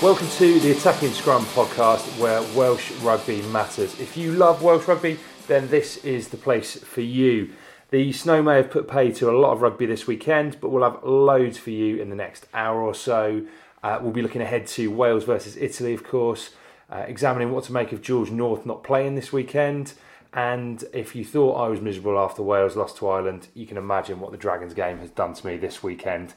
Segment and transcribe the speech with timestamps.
[0.00, 3.98] Welcome to the Attacking Scrum podcast where Welsh rugby matters.
[3.98, 7.50] If you love Welsh rugby, then this is the place for you.
[7.90, 10.88] The snow may have put pay to a lot of rugby this weekend, but we'll
[10.88, 13.46] have loads for you in the next hour or so.
[13.82, 16.50] Uh, we'll be looking ahead to Wales versus Italy, of course,
[16.90, 19.94] uh, examining what to make of George North not playing this weekend.
[20.34, 24.20] And if you thought I was miserable after Wales lost to Ireland, you can imagine
[24.20, 26.34] what the Dragons game has done to me this weekend.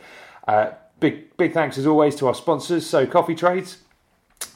[0.47, 3.79] Uh, big, big thanks as always to our sponsors, so Coffee Trades.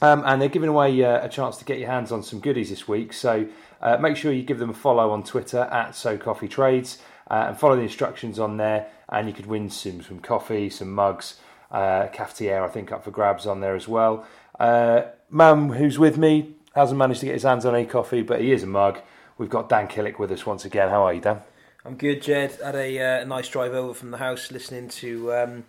[0.00, 2.70] Um, and they're giving away uh, a chance to get your hands on some goodies
[2.70, 3.12] this week.
[3.12, 3.46] So
[3.80, 6.98] uh, make sure you give them a follow on Twitter at So Coffee Trades
[7.30, 8.88] uh, and follow the instructions on there.
[9.08, 13.10] And you could win some, some coffee, some mugs, uh, cafetiere, I think, up for
[13.10, 14.26] grabs on there as well.
[14.58, 18.40] Uh, Mum, who's with me, hasn't managed to get his hands on any coffee, but
[18.40, 19.00] he is a mug.
[19.38, 20.88] We've got Dan Killick with us once again.
[20.88, 21.40] How are you, Dan?
[21.84, 22.58] I'm good, Jed.
[22.62, 25.64] Had a uh, nice drive over from the house, listening to um,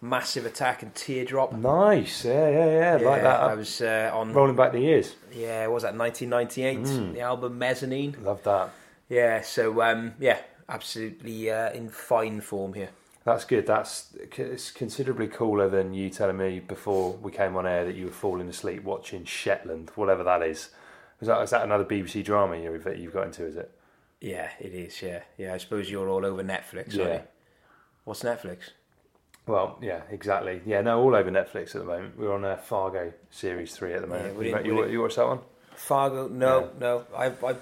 [0.00, 1.52] Massive Attack and Teardrop.
[1.52, 3.40] Nice, yeah, yeah, yeah, like that.
[3.40, 4.32] I was uh, on.
[4.32, 5.14] Rolling back the years.
[5.32, 6.78] Yeah, what was that 1998?
[6.78, 7.14] Mm.
[7.14, 8.16] The album Mezzanine.
[8.22, 8.70] Love that.
[9.08, 12.90] Yeah, so um, yeah, absolutely uh, in fine form here.
[13.24, 13.66] That's good.
[13.66, 18.06] That's it's considerably cooler than you telling me before we came on air that you
[18.06, 20.70] were falling asleep watching Shetland, whatever that is.
[21.20, 23.44] Is that, is that another BBC drama you've, you've got into?
[23.44, 23.70] Is it?
[24.20, 25.02] Yeah, it is.
[25.02, 25.52] Yeah, yeah.
[25.52, 26.94] I suppose you're all over Netflix.
[26.94, 27.04] Yeah.
[27.04, 27.28] aren't you?
[28.04, 28.70] What's Netflix?
[29.46, 30.62] Well, yeah, exactly.
[30.64, 32.18] Yeah, no, all over Netflix at the moment.
[32.18, 34.36] We're on uh, Fargo series three at the moment.
[34.36, 35.40] we you, you, you watched that one?
[35.74, 36.28] Fargo?
[36.28, 37.04] No, no.
[37.16, 37.56] I've, I,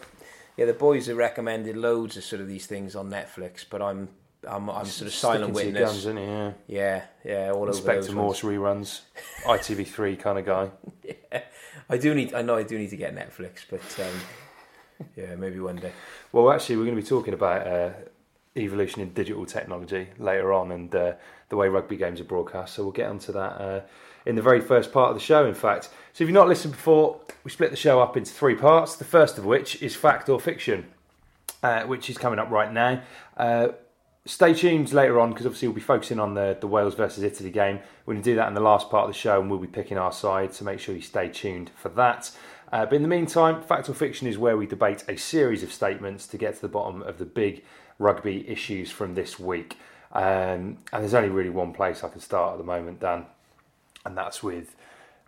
[0.56, 4.08] yeah, the boys have recommended loads of sort of these things on Netflix, but I'm,
[4.46, 5.90] I'm, I'm sort of silent Sticking witness.
[5.90, 6.24] guns, isn't he?
[6.24, 6.52] Yeah.
[6.66, 9.00] Yeah, yeah, all over Inspector those Morse reruns,
[9.44, 10.70] ITV3 kind of guy.
[11.02, 11.42] ones.
[11.90, 12.34] I do need.
[12.34, 15.92] I know I do need to get Netflix, but um, yeah, maybe one day.
[16.32, 17.90] Well, actually, we're going to be talking about uh,
[18.56, 21.12] evolution in digital technology later on and uh,
[21.48, 22.74] the way rugby games are broadcast.
[22.74, 23.80] So we'll get onto that uh,
[24.26, 25.84] in the very first part of the show, in fact.
[26.12, 28.96] So if you've not listened before, we split the show up into three parts.
[28.96, 30.86] The first of which is fact or fiction,
[31.62, 33.02] uh, which is coming up right now.
[33.36, 33.68] Uh,
[34.28, 37.50] stay tuned later on because obviously we'll be focusing on the, the Wales versus Italy
[37.50, 37.80] game.
[38.04, 39.66] We're going to do that in the last part of the show and we'll be
[39.66, 42.30] picking our side, so make sure you stay tuned for that.
[42.70, 45.72] Uh, but in the meantime, fact or fiction is where we debate a series of
[45.72, 47.64] statements to get to the bottom of the big
[47.98, 49.78] rugby issues from this week.
[50.12, 53.24] Um, and there's only really one place I can start at the moment, Dan,
[54.04, 54.76] and that's with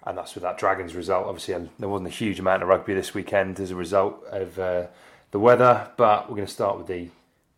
[0.06, 1.26] and that's with that Dragons result.
[1.26, 4.58] Obviously, um, there wasn't a huge amount of rugby this weekend as a result of
[4.58, 4.86] uh,
[5.30, 7.08] the weather, but we're going to start with the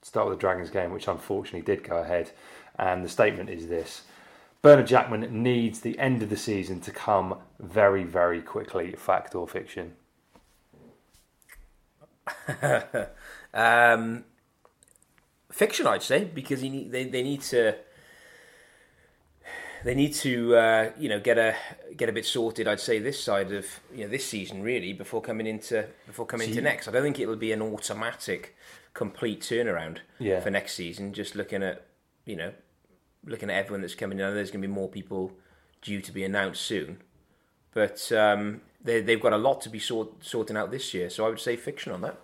[0.02, 2.31] start with the Dragons game, which unfortunately did go ahead.
[2.78, 4.02] And the statement is this:
[4.60, 8.93] Bernard Jackman needs the end of the season to come very, very quickly.
[8.93, 9.94] Fact or fiction?
[13.54, 14.25] Um,
[15.50, 17.76] fiction, I'd say, because he need, they they need to
[19.84, 21.54] they need to uh, you know get a
[21.96, 22.66] get a bit sorted.
[22.66, 26.46] I'd say this side of you know this season really before coming into before coming
[26.46, 26.88] So into next.
[26.88, 28.56] I don't think it'll be an automatic
[28.94, 30.41] complete turnaround Yeah.
[30.41, 31.12] for next season.
[31.12, 31.87] Just looking at
[32.25, 32.53] you know
[33.25, 34.35] looking at everyone that's coming in.
[34.35, 35.33] There's going to be more people
[35.81, 36.99] due to be announced soon.
[37.73, 41.09] but um, they, they've got a lot to be sort, sorting out this year.
[41.09, 42.19] So I would say fiction on that.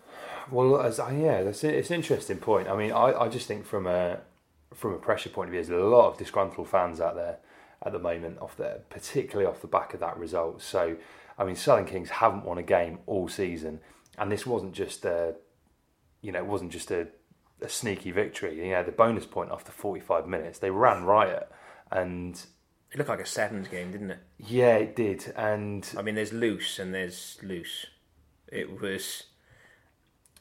[0.50, 2.68] Well, as, uh, yeah, that's it's an interesting point.
[2.68, 4.20] I mean, I, I just think from a
[4.74, 7.38] from a pressure point of view, there's a lot of disgruntled fans out there
[7.84, 10.60] at the moment, off the particularly off the back of that result.
[10.62, 10.96] So,
[11.38, 13.80] I mean, Southern Kings haven't won a game all season,
[14.18, 15.34] and this wasn't just a,
[16.20, 17.08] you know, it wasn't just a,
[17.60, 18.56] a sneaky victory.
[18.64, 21.50] You know, the bonus point after 45 minutes, they ran riot,
[21.90, 22.34] and
[22.92, 24.18] It looked like a sevens game, didn't it?
[24.38, 27.86] yeah, it did, and I mean, there's loose and there's loose.
[28.50, 29.24] It was.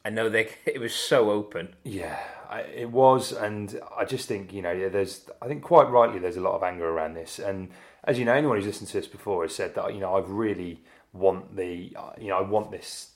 [0.06, 0.50] I know they.
[0.65, 1.75] It was so open.
[1.83, 2.18] Yeah,
[2.50, 6.19] I, it was, and I just think you know, yeah, there's, I think quite rightly,
[6.19, 7.69] there's a lot of anger around this, and
[8.03, 10.21] as you know, anyone who's listened to this before has said that you know, I
[10.25, 10.81] really
[11.12, 13.12] want the, uh, you know, I want this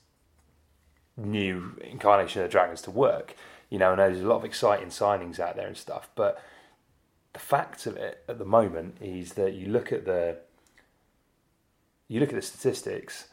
[1.17, 3.35] new incarnation of the Dragons to work,
[3.69, 6.41] you know, and there's a lot of exciting signings out there and stuff, but
[7.33, 10.37] the fact of it at the moment is that you look at the,
[12.07, 13.27] you look at the statistics,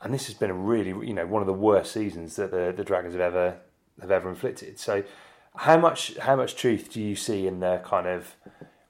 [0.00, 2.72] and this has been a really, you know, one of the worst seasons that the,
[2.76, 3.56] the Dragons have ever
[4.00, 4.78] have ever inflicted.
[4.78, 5.02] So,
[5.56, 8.36] how much how much truth do you see in the kind of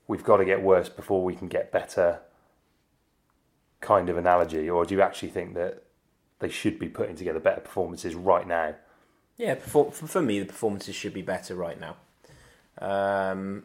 [0.06, 2.20] we've got to get worse before we can get better
[3.80, 5.84] kind of analogy, or do you actually think that
[6.40, 8.74] they should be putting together better performances right now?
[9.36, 11.96] Yeah, for, for me, the performances should be better right now.
[12.80, 13.64] Um,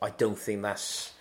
[0.00, 1.12] I don't think that's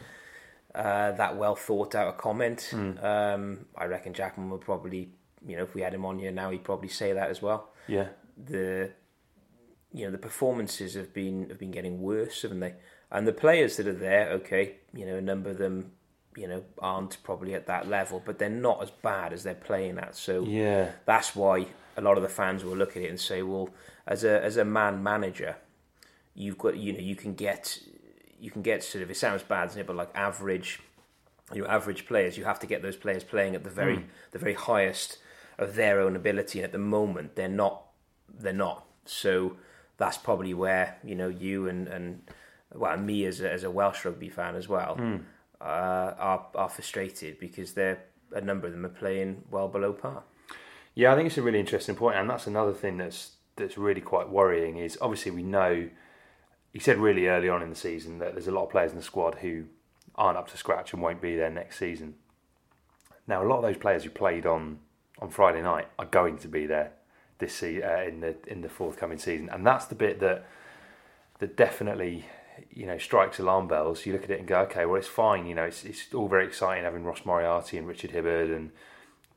[0.73, 2.69] uh, that well thought out a comment.
[3.01, 5.09] Um, I reckon Jackman would probably,
[5.45, 7.69] you know, if we had him on here now, he'd probably say that as well.
[7.87, 8.91] Yeah, the
[9.91, 12.75] you know the performances have been have been getting worse, haven't they?
[13.11, 15.93] And the players that are there, okay, you know, a number of them,
[16.39, 19.97] you know, aren't probably at that level, but they're not as bad as they're playing
[19.97, 20.15] at.
[20.15, 23.43] So yeah, that's why a lot of the fans will look at it and say,
[23.43, 23.69] well,
[24.07, 25.57] as a as a man manager,
[26.33, 27.79] you've got you know you can get
[28.39, 29.87] you can get sort of it sounds bad, doesn't it?
[29.87, 30.79] But like average,
[31.53, 34.03] you know, average players, you have to get those players playing at the very hmm.
[34.31, 35.17] the very highest
[35.57, 37.83] of their own ability, and at the moment they're not
[38.33, 38.85] they're not.
[39.05, 39.57] So
[39.97, 42.21] that's probably where you know you and and
[42.73, 45.17] well and me as a, as a Welsh rugby fan as well hmm.
[45.61, 48.03] Uh, are are frustrated because they're
[48.33, 50.23] a number of them are playing well below par.
[50.95, 54.01] Yeah, I think it's a really interesting point, and that's another thing that's that's really
[54.01, 54.77] quite worrying.
[54.77, 55.89] Is obviously we know
[56.73, 58.97] he said really early on in the season that there's a lot of players in
[58.97, 59.65] the squad who
[60.15, 62.15] aren't up to scratch and won't be there next season.
[63.27, 64.79] Now, a lot of those players who played on
[65.19, 66.93] on Friday night are going to be there
[67.39, 70.45] this se- uh, in the in the forthcoming season, and that's the bit that
[71.39, 72.25] that definitely
[72.71, 74.05] you know strikes alarm bells.
[74.05, 75.45] You look at it and go, okay, well it's fine.
[75.45, 78.71] You know, it's it's all very exciting having Ross Moriarty and Richard Hibbard and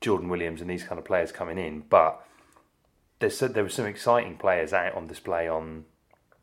[0.00, 2.26] Jordan Williams and these kind of players coming in, but
[3.20, 5.84] there's there were some exciting players out on display on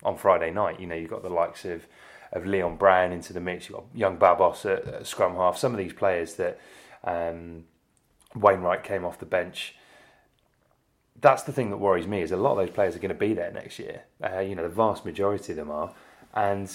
[0.04, 0.80] on Friday night.
[0.80, 1.86] You know, you've got the likes of
[2.32, 3.70] of Leon Brown into the mix.
[3.70, 5.58] You've got young Babos at, at scrum half.
[5.58, 6.60] Some of these players that
[7.04, 7.66] um,
[8.36, 9.76] Wainwright came off the bench.
[11.20, 13.16] That's the thing that worries me is a lot of those players are going to
[13.16, 14.04] be there next year.
[14.24, 15.94] Uh, you know, the vast majority of them are,
[16.34, 16.72] and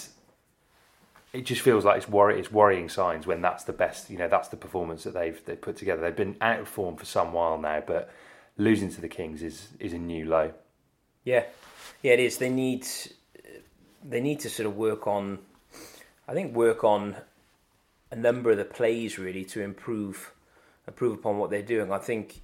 [1.33, 4.09] it just feels like it's worry it's worrying signs when that's the best.
[4.09, 6.01] You know, that's the performance that they've they put together.
[6.01, 8.09] They've been out of form for some while now, but
[8.57, 10.53] losing to the Kings is is a new low.
[11.23, 11.43] Yeah,
[12.01, 12.37] yeah, it is.
[12.37, 12.87] They need
[14.03, 15.39] they need to sort of work on,
[16.27, 17.15] I think, work on
[18.11, 20.31] a number of the plays really to improve
[20.87, 21.91] improve upon what they're doing.
[21.91, 22.41] I think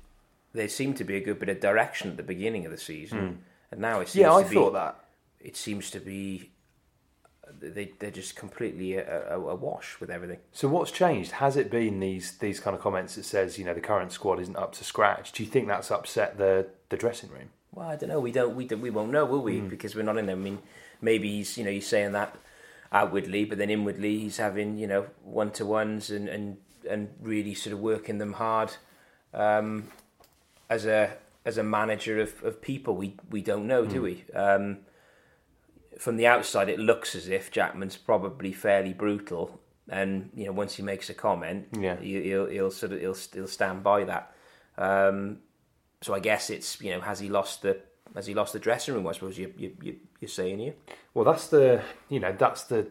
[0.53, 3.19] there seemed to be a good bit of direction at the beginning of the season,
[3.19, 3.35] hmm.
[3.71, 4.21] and now it seems.
[4.21, 4.99] Yeah, I to be, thought that.
[5.39, 6.49] it seems to be
[7.59, 10.39] they they're just completely a, a, a wash with everything.
[10.51, 11.31] So what's changed?
[11.33, 14.39] Has it been these these kind of comments that says you know the current squad
[14.39, 15.31] isn't up to scratch?
[15.31, 17.49] Do you think that's upset the the dressing room?
[17.73, 18.19] Well, I don't know.
[18.19, 18.55] We don't.
[18.55, 19.59] We don't, we won't know, will we?
[19.59, 19.69] Hmm.
[19.69, 20.35] Because we're not in there.
[20.35, 20.59] I mean,
[21.01, 22.35] maybe he's you know he's saying that
[22.91, 26.57] outwardly, but then inwardly he's having you know one to ones and and
[26.89, 28.71] and really sort of working them hard
[29.33, 29.87] um,
[30.69, 31.13] as a
[31.45, 32.95] as a manager of, of people.
[32.95, 33.91] We we don't know, Hmm.
[33.93, 34.25] do we?
[34.33, 34.79] Um,
[36.01, 40.75] from the outside, it looks as if Jackman's probably fairly brutal, and you know once
[40.75, 41.95] he makes a comment, Yeah.
[41.97, 44.33] he, he'll he'll sort of he'll he'll stand by that.
[44.79, 45.41] Um,
[46.01, 47.79] so I guess it's you know has he lost the
[48.15, 49.05] has he lost the dressing room?
[49.07, 50.73] I suppose you you, you you're saying you.
[51.13, 52.87] Well, that's the you know that's the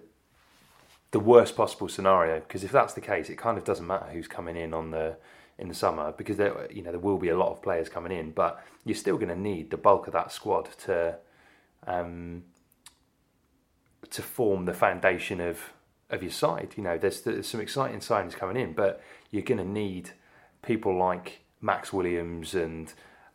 [1.11, 4.29] the worst possible scenario because if that's the case, it kind of doesn't matter who's
[4.29, 5.17] coming in on the
[5.59, 8.13] in the summer because there you know there will be a lot of players coming
[8.13, 11.17] in, but you're still going to need the bulk of that squad to
[11.89, 12.45] um,
[14.11, 15.73] to form the foundation of
[16.11, 16.75] of your side.
[16.77, 20.11] You know, there's, there's some exciting signings coming in, but you're going to need
[20.63, 22.93] people like Max Williams and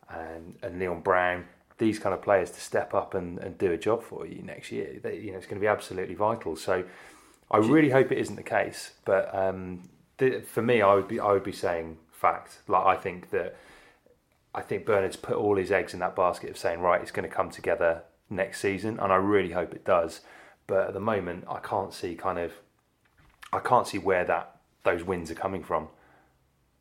[0.08, 1.46] and, and Leon Brown,
[1.78, 4.70] these kind of players to step up and, and do a job for you next
[4.70, 5.00] year.
[5.02, 6.54] They, you know, it's going to be absolutely vital.
[6.54, 6.84] So
[7.50, 9.88] I really hope it isn't the case, but um,
[10.44, 12.58] for me, I would be I would be saying fact.
[12.68, 13.56] Like I think that
[14.54, 17.28] I think Bernard's put all his eggs in that basket of saying right, it's going
[17.28, 20.20] to come together next season, and I really hope it does.
[20.66, 22.52] But at the moment, I can't see kind of
[23.52, 25.88] I can't see where that those wins are coming from.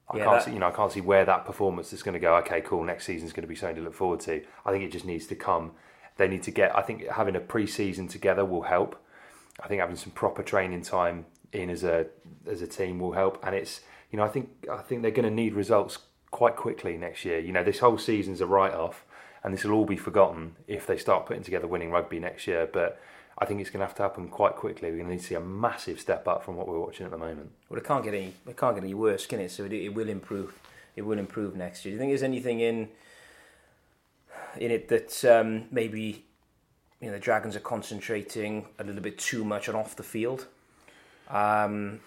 [0.09, 2.13] I Yeah, can't that- see, you know, I can't see where that performance is going
[2.13, 2.35] to go.
[2.37, 2.83] Okay, cool.
[2.83, 4.43] Next season's going to be something to look forward to.
[4.65, 5.71] I think it just needs to come.
[6.17, 6.75] They need to get.
[6.75, 8.95] I think having a pre-season together will help.
[9.59, 12.07] I think having some proper training time in as a
[12.47, 13.39] as a team will help.
[13.45, 15.99] And it's you know, I think I think they're going to need results
[16.31, 17.39] quite quickly next year.
[17.39, 19.05] You know, this whole season's a write-off,
[19.43, 22.67] and this will all be forgotten if they start putting together winning rugby next year.
[22.71, 22.99] But
[23.37, 24.89] I think it's going to have to happen quite quickly.
[24.89, 27.11] We're going to need to see a massive step up from what we're watching at
[27.11, 27.51] the moment.
[27.69, 28.33] Well, it can't get any.
[28.47, 29.51] It can't get any worse, can it?
[29.51, 30.53] So it, it will improve.
[30.95, 31.91] It will improve next year.
[31.91, 32.89] Do you think there's anything in
[34.57, 36.23] in it that um, maybe
[37.01, 40.47] you know the Dragons are concentrating a little bit too much on off the field,
[41.29, 41.99] um,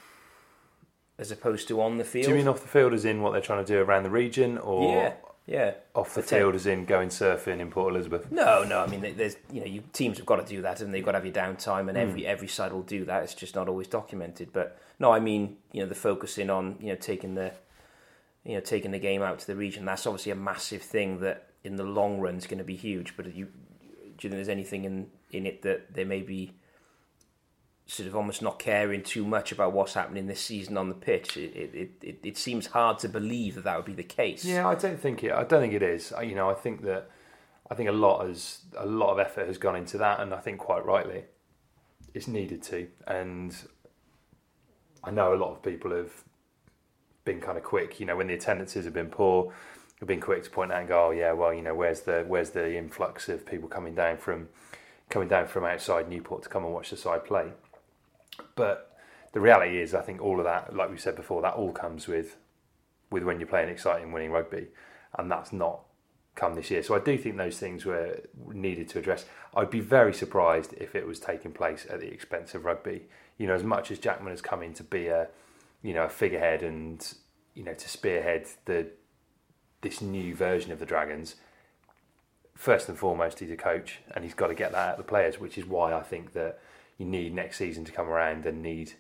[1.18, 2.24] as opposed to on the field?
[2.24, 4.10] Do you mean off the field as in what they're trying to do around the
[4.10, 5.12] region, or yeah,
[5.48, 5.72] yeah.
[5.94, 8.30] off the field as in going surfing in Port Elizabeth?
[8.30, 8.80] No, no.
[8.80, 11.12] I mean, there's you know, you, teams have got to do that, and they've got
[11.12, 12.26] to have your downtime, and every mm.
[12.26, 13.22] every side will do that.
[13.22, 14.52] It's just not always documented.
[14.52, 17.52] But no, I mean, you know, the focusing on you know taking the
[18.44, 19.84] you know taking the game out to the region.
[19.84, 23.16] That's obviously a massive thing that in the long run is going to be huge.
[23.16, 23.48] But you, do
[24.20, 26.52] you think there's anything in in it that there may be
[27.90, 31.36] sort of almost not caring too much about what's happening this season on the pitch?
[31.38, 34.44] It it, it, it seems hard to believe that that would be the case.
[34.44, 35.32] Yeah, I don't think it.
[35.32, 36.12] I don't think it is.
[36.12, 37.10] I- You know, I think that
[37.70, 40.38] I think a lot has a lot of effort has gone into that, and I
[40.38, 41.24] think quite rightly,
[42.14, 42.88] it's needed to.
[43.06, 43.56] And
[45.04, 46.12] I know a lot of people have
[47.24, 48.00] been kind of quick.
[48.00, 49.52] You know, when the attendances have been poor,
[50.00, 52.24] have been quick to point out and go, "Oh yeah, well, you know, where's the
[52.26, 54.48] where's the influx of people coming down from
[55.08, 57.52] coming down from outside Newport to come and watch the side play?"
[58.54, 58.96] But
[59.32, 62.06] the reality is, I think all of that, like we said before, that all comes
[62.06, 62.36] with
[63.10, 64.68] with when you're playing exciting, winning rugby,
[65.18, 65.80] and that's not
[66.34, 66.82] come this year.
[66.82, 68.20] So I do think those things were
[68.52, 69.24] needed to address.
[69.54, 73.08] I'd be very surprised if it was taking place at the expense of rugby.
[73.38, 75.28] You know, as much as Jackman has come in to be a,
[75.82, 77.14] you know, a figurehead and
[77.54, 78.86] you know to spearhead the
[79.80, 81.36] this new version of the Dragons.
[82.54, 85.08] First and foremost, he's a coach, and he's got to get that out of the
[85.08, 86.58] players, which is why I think that
[86.98, 88.92] you need next season to come around and need.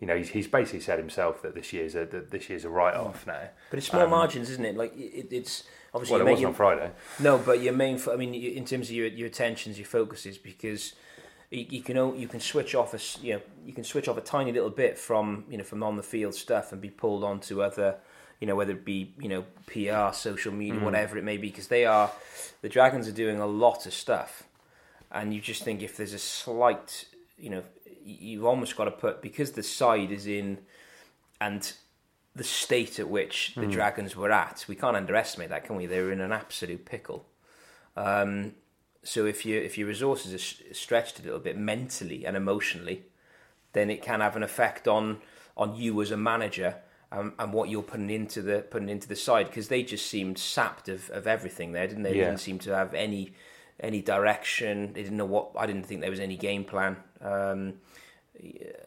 [0.00, 2.68] You know, he's, he's basically said himself that this year's a that this year's a
[2.68, 3.50] write off now.
[3.70, 4.76] But it's small Um, margins, isn't it?
[4.76, 5.62] Like it, it's
[5.94, 6.90] obviously Well, it wasn't on Friday.
[7.20, 10.38] No, but your main, fo- I mean, in terms of your your attentions, your focuses,
[10.38, 10.94] because
[11.52, 14.22] you, you can you can switch off a you know you can switch off a
[14.22, 17.62] tiny little bit from you know from on the field stuff and be pulled onto
[17.62, 17.96] other
[18.40, 20.84] you know whether it be you know PR, social media, Mm.
[20.84, 22.10] whatever it may be, because they are
[22.62, 24.42] the Dragons are doing a lot of stuff,
[25.12, 27.04] and you just think if there's a slight
[27.42, 27.62] you know
[28.04, 30.58] you've almost got to put because the side is in
[31.40, 31.72] and
[32.34, 35.84] the state at which the Dragons were at, we can't underestimate that, can we?
[35.84, 37.26] They were in an absolute pickle.
[37.94, 38.54] Um,
[39.04, 43.02] so if you if your resources are stretched a little bit mentally and emotionally,
[43.74, 45.18] then it can have an effect on
[45.56, 46.76] on you as a manager
[47.10, 50.38] um, and what you're putting into the putting into the side because they just seemed
[50.38, 52.12] sapped of, of everything there, didn't they?
[52.12, 52.26] They Yeah.
[52.26, 53.34] didn't seem to have any
[53.80, 54.92] any direction.
[54.94, 55.50] They didn't know what.
[55.58, 57.74] I didn't think there was any game plan um,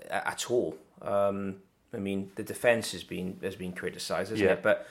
[0.09, 0.77] at all.
[1.01, 1.57] Um,
[1.93, 4.53] I mean, the defense has been has been criticised, hasn't Yeah.
[4.53, 4.63] it?
[4.63, 4.87] But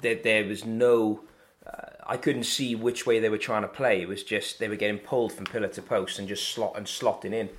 [0.00, 1.20] there, there was no.
[1.66, 4.00] Uh, I couldn't see which way they were trying to play.
[4.00, 6.86] It was just they were getting pulled from pillar to post and just slot and
[6.86, 7.50] slotting in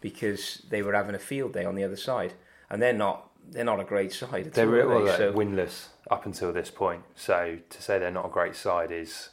[0.00, 2.34] because they were having a field day on the other side,
[2.70, 3.24] and they're not.
[3.50, 4.48] They're not a great side.
[4.48, 7.02] At They all, were well, So- winless up until this point.
[7.14, 9.30] So to say they're not a great side is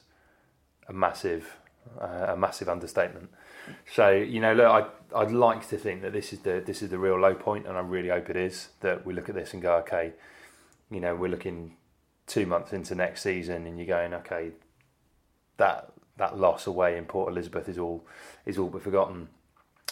[0.88, 1.58] a massive,
[2.00, 3.30] uh, a massive understatement.
[3.94, 6.90] So you know, look, I'd, I'd like to think that this is the this is
[6.90, 8.70] the real low point, and I really hope it is.
[8.82, 10.14] That we look at this and go, okay,
[10.90, 11.76] you know, we're looking
[12.28, 14.52] two months into next season, and you're going, okay,
[15.58, 18.06] that that loss away in Port Elizabeth is all
[18.46, 19.30] is all but forgotten.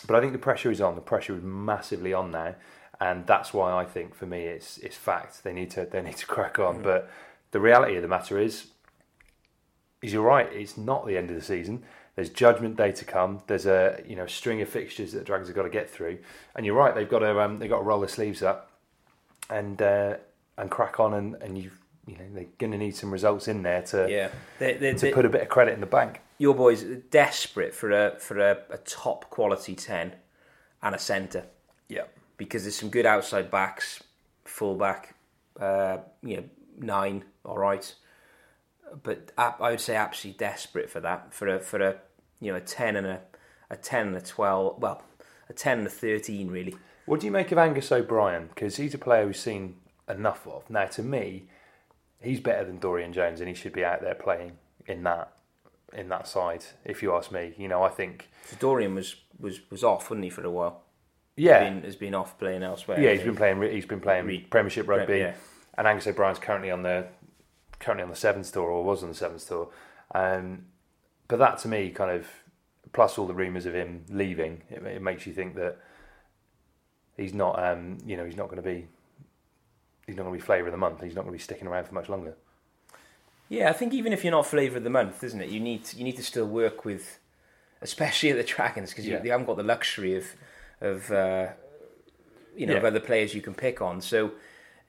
[0.06, 0.96] But I think the pressure is on.
[0.96, 2.56] The pressure is massively on now,
[3.00, 5.44] and that's why I think for me it's it's fact.
[5.44, 6.80] They need to they need to crack on.
[6.80, 6.84] Mm.
[6.84, 7.10] But
[7.52, 8.68] the reality of the matter is,
[10.02, 10.52] is you're right.
[10.52, 11.84] It's not the end of the season.
[12.16, 13.42] There's Judgment Day to come.
[13.48, 16.20] There's a you know string of fixtures that the Dragons have got to get through,
[16.56, 16.94] and you're right.
[16.94, 18.72] They've got to um, they've got to roll their sleeves up
[19.50, 20.16] and uh,
[20.58, 21.14] and crack on.
[21.14, 21.72] And, and you
[22.06, 24.30] you know they're going to need some results in there to yeah,
[24.60, 26.20] they, they, to put a bit of credit in the bank.
[26.38, 30.14] your boys are desperate for a for a, a top quality ten
[30.82, 31.46] and a centre.
[31.90, 32.04] Yeah.
[32.38, 34.04] because there's some good outside backs,
[34.46, 35.16] full back,
[35.60, 36.44] uh, you know,
[36.80, 37.94] nine, all right.
[39.02, 41.96] But I I would say absolutely desperate for that for a for a
[42.40, 43.22] you know a ten and a
[43.70, 44.80] a ten and a twelve.
[44.82, 45.02] Well,
[45.50, 46.76] a ten and a thirteen really.
[47.06, 48.48] What do you make of Angus O'Brien?
[48.48, 49.76] Because he's a player we've seen
[50.08, 50.70] enough of.
[50.70, 51.44] Now, to me,
[52.22, 54.54] he's better than Dorian Jones, and he should be out there playing
[54.88, 55.34] in that
[55.94, 56.64] in that side.
[56.86, 60.24] If you ask me, you know, I think So Dorian was, was, was off, wasn't
[60.24, 60.82] he, for a while?
[61.36, 63.00] yeah, Been, has been off playing elsewhere.
[63.02, 63.62] yeah, he's been playing.
[63.64, 65.34] He's been playing Re- Premiership Prem- rugby, yeah.
[65.78, 67.08] and Angus O'Brien's currently on the
[67.84, 69.70] currently on the sevens tour, or was on the sevens tour.
[70.16, 70.66] Um,
[71.28, 72.28] but that to me, kind of,
[72.94, 75.78] plus all the rumours of him leaving, it, it makes you think that
[77.18, 78.88] he's not, um, you know, he's not going to be,
[80.08, 81.02] he's not going to be flavour of the month.
[81.02, 82.36] He's not going to be sticking around for much longer.
[83.50, 85.50] Yeah, I think even if you're not flavour of the month, isn't it?
[85.50, 87.20] You need to, you need to still work with,
[87.82, 89.18] especially at the Dragons, because Yeah.
[89.20, 90.26] you, you haven't got the luxury of
[90.82, 91.48] of uh,
[92.58, 94.02] you know of other players you can pick on.
[94.02, 94.32] So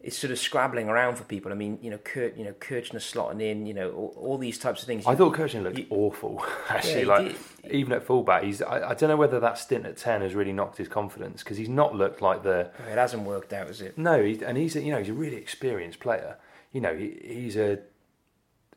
[0.04, 1.50] it's sort of scrabbling around for people.
[1.50, 4.58] I mean, you know, Kurt, you know, Kirchner slotting in, you know, all, all these
[4.58, 5.06] types of things.
[5.06, 6.44] I thought Kirchner looked awful.
[6.68, 7.72] Actually, he like did.
[7.72, 8.60] even at fullback, he's.
[8.60, 11.56] I, I don't know whether that stint at ten has really knocked his confidence because
[11.56, 12.70] he's not looked like the.
[12.86, 13.96] it hasn't worked out, has it?
[13.96, 16.36] No, he, and he's a, you know he's a really experienced player.
[16.72, 17.78] You know he, he's a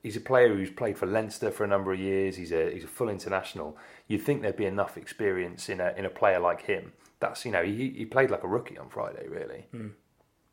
[0.02, 2.38] he's a player who's played for Leinster for a number of years.
[2.38, 3.78] He's a he's a full international.
[4.08, 6.94] You'd think there'd be enough experience in a in a player like him.
[7.20, 9.66] That's you know he he played like a rookie on Friday really.
[9.72, 9.88] Hmm.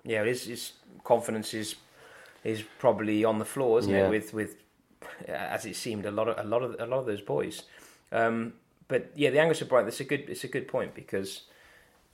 [0.05, 1.77] Yeah, his, his confidence is
[2.45, 4.07] is probably on the floor, isn't Yeah.
[4.07, 4.11] it?
[4.11, 4.57] With with
[5.27, 7.63] as it seemed a lot of a lot of a lot of those boys.
[8.13, 8.55] Um,
[8.89, 9.87] but yeah, the Angus O'Brien.
[9.87, 10.29] That's a good.
[10.29, 11.43] It's a good point because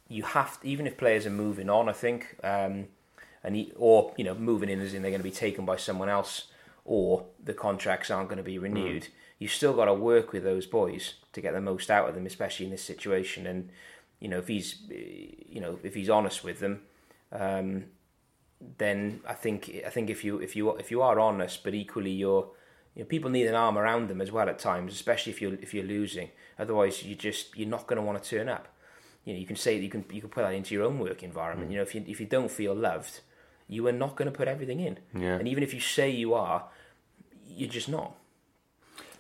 [0.08, 2.86] you have even if players are moving on, I think, um,
[3.42, 5.76] and he, or you know moving in as in they're going to be taken by
[5.76, 6.46] someone else,
[6.84, 9.08] or the contracts aren't going to be renewed.
[9.38, 12.26] You've still got to work with those boys to get the most out of them,
[12.26, 13.46] especially in this situation.
[13.46, 13.70] And
[14.20, 16.82] you know if he's eh, you know if he's honest with them.
[17.32, 17.86] Um,
[18.78, 22.10] then I think I think if you if you if you are honest, but equally
[22.10, 22.50] you're
[22.94, 25.54] you know, people need an arm around them as well at times, especially if you're
[25.54, 26.30] if you're losing.
[26.58, 28.68] Otherwise, you just you're not going to want to turn up.
[29.24, 31.22] You know, you can say you can you can put that into your own work
[31.22, 31.70] environment.
[31.70, 33.20] You know, if you if you don't feel loved,
[33.68, 34.98] you are not going to put everything in.
[35.14, 35.36] Yeah.
[35.36, 36.64] And even if you say you are,
[37.46, 38.16] you're just not.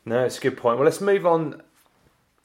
[0.04, 0.78] No, it's a good point.
[0.78, 1.62] Well, let's move on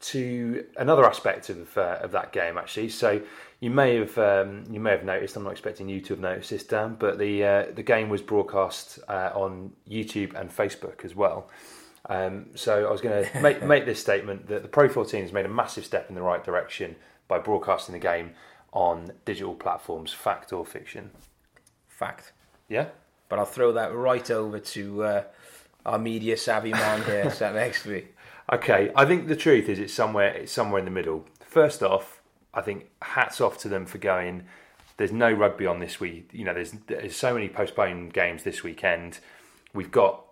[0.01, 2.89] to another aspect of uh, of that game actually.
[2.89, 3.21] So
[3.65, 5.35] you may have um, you may have noticed.
[5.35, 8.21] I'm not expecting you to have noticed this, Dan, but the uh, the game was
[8.21, 11.49] broadcast uh, on YouTube and Facebook as well.
[12.07, 15.33] Um, so I was going to make make this statement that the Pro 14 has
[15.33, 16.95] made a massive step in the right direction
[17.27, 18.33] by broadcasting the game
[18.71, 20.13] on digital platforms.
[20.13, 21.09] Fact or fiction?
[21.87, 22.33] Fact.
[22.69, 22.89] Yeah.
[23.29, 25.23] But I'll throw that right over to uh,
[25.87, 28.03] our media savvy man here sat next to me.
[28.53, 31.25] Okay, I think the truth is it's somewhere it's somewhere in the middle.
[31.47, 32.14] First off,
[32.55, 34.45] I think hats off to them for going.
[34.97, 36.29] There's no rugby on this week.
[36.31, 39.19] You know, there's there's so many postponed games this weekend.
[39.73, 40.23] We've got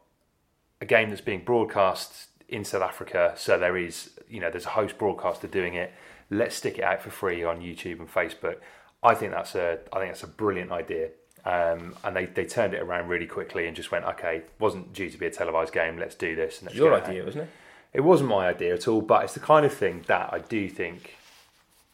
[0.80, 4.70] a game that's being broadcast in South Africa, so there is you know there's a
[4.70, 5.92] host broadcaster doing it.
[6.30, 8.58] Let's stick it out for free on YouTube and Facebook.
[9.04, 11.10] I think that's a I think that's a brilliant idea.
[11.46, 15.10] Um, and they, they turned it around really quickly and just went, okay, wasn't due
[15.10, 16.00] to be a televised game.
[16.00, 16.62] Let's do this.
[16.62, 17.50] And Your get out." idea, wasn't it?
[17.92, 20.70] It wasn't my idea at all, but it's the kind of thing that I do
[20.70, 21.18] think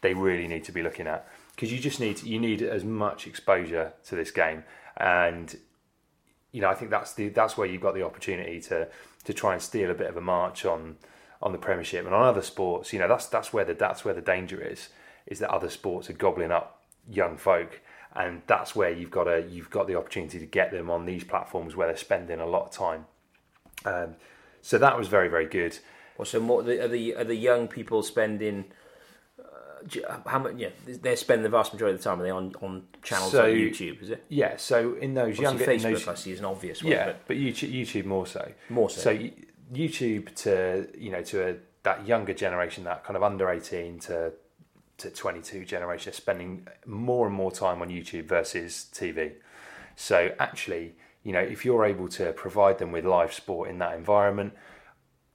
[0.02, 2.84] they really need to be looking at because you just need to, you need as
[2.84, 4.64] much exposure to this game,
[4.98, 5.58] and
[6.52, 8.88] you know I think that's the that's where you've got the opportunity to
[9.26, 10.98] to try and steal a bit of a march on
[11.42, 12.94] on the Premiership and on other sports.
[12.94, 14.90] You know that's that's where the that's where the danger is
[15.28, 17.82] is that other sports are gobbling up young folk.
[18.16, 21.24] And that's where you've got a you've got the opportunity to get them on these
[21.24, 23.06] platforms where they're spending a lot of time.
[23.86, 24.16] Um,
[24.62, 25.78] so that was very very good.
[26.18, 28.66] Well, so more are the are the young people spending
[30.26, 30.56] how much?
[30.58, 32.20] Yeah, they're spending the vast majority of the time.
[32.20, 34.02] Are they on on channels So- like YouTube?
[34.02, 34.24] Is it?
[34.30, 36.92] Yeah, so in those Obviously, younger Facebook, those, I see, is an obvious one.
[36.92, 38.52] yeah, but but YouTube, YouTube more so.
[38.70, 39.02] More so.
[39.02, 39.30] So
[39.74, 44.34] YouTube to you know to a, that younger generation, that kind of under eighteen to
[44.98, 49.34] to twenty two generation, spending more and more time on YouTube versus TV.
[49.96, 53.96] So actually, you know, if you're able to provide them with live sport in that
[53.96, 54.54] environment,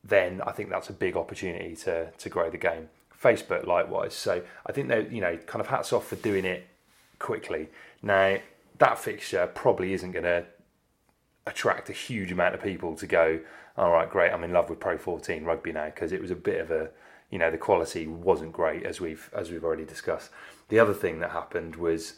[0.03, 2.89] then I think that's a big opportunity to to grow the game.
[3.25, 4.15] Facebook likewise.
[4.15, 6.67] So I think they you know kind of hats off for doing it
[7.19, 7.69] quickly.
[8.03, 8.39] Now
[8.79, 10.45] that fixture probably isn't going to
[11.47, 13.41] attract a huge amount of people to go.
[13.77, 14.33] All right, great.
[14.33, 16.91] I'm in love with Pro 14 rugby now because it was a bit of a
[17.31, 20.31] you know the quality wasn't great as we've as we've already discussed.
[20.69, 22.15] The other thing that happened was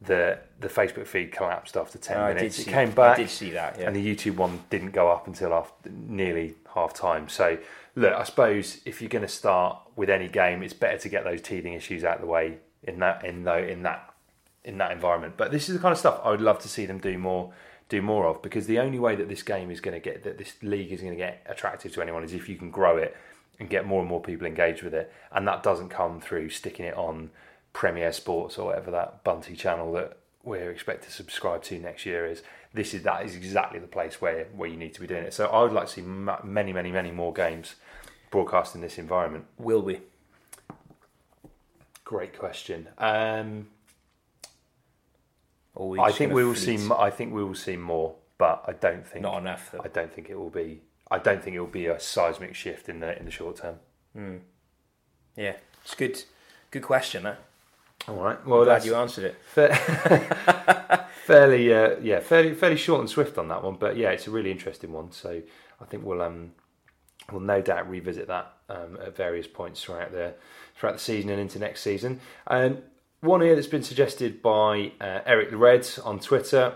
[0.00, 2.56] the the Facebook feed collapsed after 10 Oh, I minutes.
[2.56, 3.18] see- it came back.
[3.18, 3.86] I did see that, yeah.
[3.86, 7.28] And the YouTube one didn't go up until after nearly half time.
[7.28, 7.58] So
[7.96, 11.24] look, I suppose if you're going to start with any game, it's better to get
[11.24, 14.14] those teething issues out of the way in that in though in that
[14.64, 15.34] in that environment.
[15.36, 17.52] But this is the kind of stuff I would love to see them do more
[17.88, 20.38] do more of because the only way that this game is going to get that
[20.38, 23.16] this league is going to get attractive to anyone is if you can grow it
[23.58, 26.86] and get more and more people engaged with it, and that doesn't come through sticking
[26.86, 27.30] it on
[27.72, 32.24] Premier Sports or whatever that Bunty channel that we're expected to subscribe to next year
[32.24, 35.24] is this is that is exactly the place where where you need to be doing
[35.24, 35.34] it.
[35.34, 37.74] So I would like to see ma- many many many more games
[38.30, 39.46] broadcast in this environment.
[39.58, 40.00] Will we?
[42.04, 42.88] Great question.
[42.98, 43.68] Um,
[46.00, 46.80] I think we will fleet?
[46.80, 46.90] see.
[46.98, 49.80] I think we will see more, but I don't think Not enough, though.
[49.84, 50.80] I don't think it will be.
[51.10, 53.76] I don't think it will be a seismic shift in the in the short term.
[55.36, 56.24] Yeah, it's good.
[56.70, 57.22] Good question.
[57.24, 57.34] Huh?
[58.08, 58.44] All right.
[58.46, 59.36] Well, Glad you answered it.
[59.44, 63.76] fa- fairly, uh, yeah, fairly, fairly short and swift on that one.
[63.76, 65.12] But yeah, it's a really interesting one.
[65.12, 65.40] So
[65.80, 66.52] I think we'll um,
[67.30, 70.34] we'll no doubt revisit that um, at various points throughout the
[70.76, 72.20] throughout the season and into next season.
[72.46, 72.78] Um,
[73.20, 76.74] one here that's been suggested by uh, Eric Red on Twitter,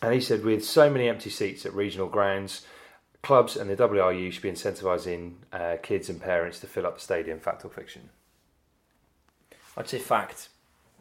[0.00, 2.62] and he said, with so many empty seats at regional grounds,
[3.22, 7.00] clubs and the WRU should be incentivising uh, kids and parents to fill up the
[7.00, 7.38] stadium.
[7.38, 8.08] Fact or fiction?
[9.76, 10.48] I'd say fact.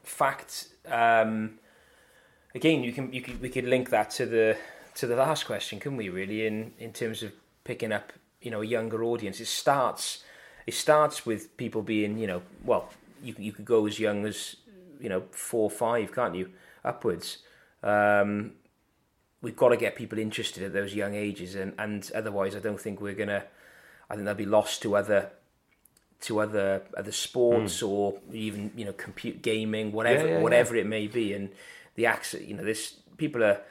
[0.04, 0.68] Fact.
[0.86, 1.60] Um,
[2.54, 4.58] again, you can you could we could link that to the
[4.96, 6.10] to the last question, can we?
[6.10, 7.32] Really, in in terms of
[7.64, 8.12] picking up
[8.42, 10.24] you know a younger audience, it starts
[10.68, 12.90] it starts with people being you know well
[13.24, 14.56] you you could go as young as
[15.00, 16.50] you know four five, can't you?
[16.84, 17.40] Upwards.
[17.84, 18.54] Um,
[19.42, 22.80] we've got to get people interested at those young ages, and, and otherwise, I don't
[22.80, 23.44] think we're gonna.
[24.10, 25.32] I think they'll be lost to other
[26.22, 30.28] to other other sports or even you know compute gaming, whatever.
[30.28, 31.50] Yeah, yeah, whatever it may be, and
[31.96, 32.42] the access.
[32.42, 33.62] You know, this people are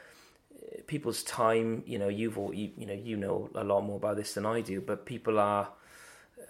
[0.87, 1.83] people's time.
[1.85, 4.45] You know, you've all you, you know you know a lot more about this than
[4.45, 5.63] I do, but people are.
[6.39, 6.43] uh,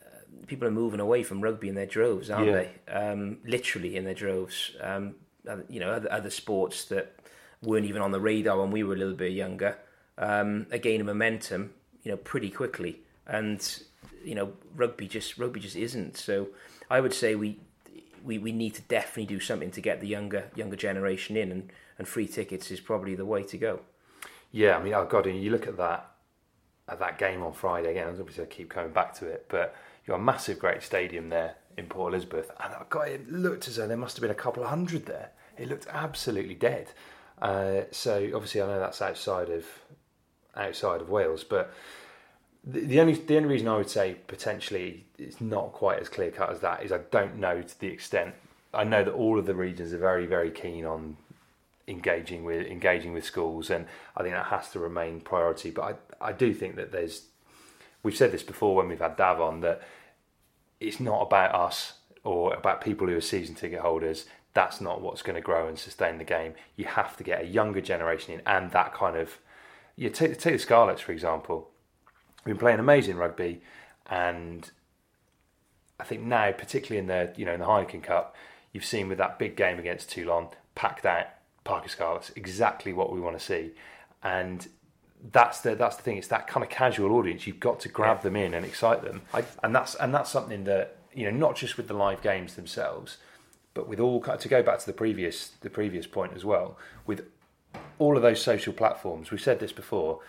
[0.47, 2.53] People are moving away from rugby in their droves, aren't Yeah.
[2.87, 2.91] they?
[2.91, 4.71] Um, literally in their droves.
[4.81, 5.15] Um,
[5.69, 7.15] you know, other, other sports that
[7.63, 9.77] weren't even on the radar when we were a little bit younger
[10.17, 12.99] um, are gaining momentum, you know, pretty quickly.
[13.27, 13.59] And
[14.23, 16.17] you know, rugby just rugby just isn't.
[16.17, 16.49] So
[16.89, 17.59] I would say we
[18.23, 21.71] we, we need to definitely do something to get the younger younger generation in, and,
[21.97, 23.79] and free tickets is probably the way to go.
[24.51, 26.11] Yeah, I mean, oh god, you look at that
[26.87, 28.07] at that game on Friday again.
[28.07, 31.55] Obviously, I keep coming back to it, but you got a massive, great stadium there
[31.77, 34.35] in Port Elizabeth, and oh god, it looked as though there must have been a
[34.35, 35.31] couple of hundred there.
[35.57, 36.91] It looked absolutely dead.
[37.41, 39.65] Uh, so obviously, I know that's outside of
[40.55, 41.73] outside of Wales, but
[42.63, 46.31] the, the only the only reason I would say potentially it's not quite as clear
[46.31, 48.35] cut as that is I don't know to the extent.
[48.73, 51.17] I know that all of the regions are very very keen on
[51.91, 55.69] engaging with engaging with schools, and I think that has to remain priority.
[55.69, 57.25] But I I do think that there's
[58.01, 59.81] we've said this before when we've had Dav on that
[60.79, 64.25] it's not about us or about people who are season ticket holders.
[64.53, 66.55] That's not what's going to grow and sustain the game.
[66.75, 69.37] You have to get a younger generation in, and that kind of
[69.95, 71.69] you take take the Scarlets for example.
[72.43, 73.61] We've been playing amazing rugby,
[74.07, 74.69] and
[75.99, 78.35] I think now, particularly in the you know in the Heineken Cup,
[78.71, 81.27] you've seen with that big game against Toulon, packed out
[81.63, 83.71] Parc y Scarlets, exactly what we want to see,
[84.23, 84.67] and
[85.31, 86.17] that's the that's the thing.
[86.17, 87.45] It's that kind of casual audience.
[87.45, 90.63] You've got to grab them in and excite them, I, and that's and that's something
[90.65, 93.17] that you know not just with the live games themselves,
[93.73, 97.25] but with all to go back to the previous the previous point as well with
[97.99, 99.31] all of those social platforms.
[99.31, 100.19] We've said this before.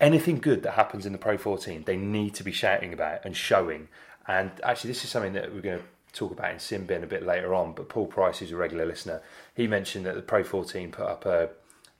[0.00, 3.36] Anything good that happens in the Pro 14, they need to be shouting about and
[3.36, 3.88] showing.
[4.26, 7.06] And actually, this is something that we're going to talk about in Sin Bin a
[7.06, 7.72] bit later on.
[7.72, 9.22] But Paul Price, who's a regular listener,
[9.54, 11.50] he mentioned that the Pro 14 put up a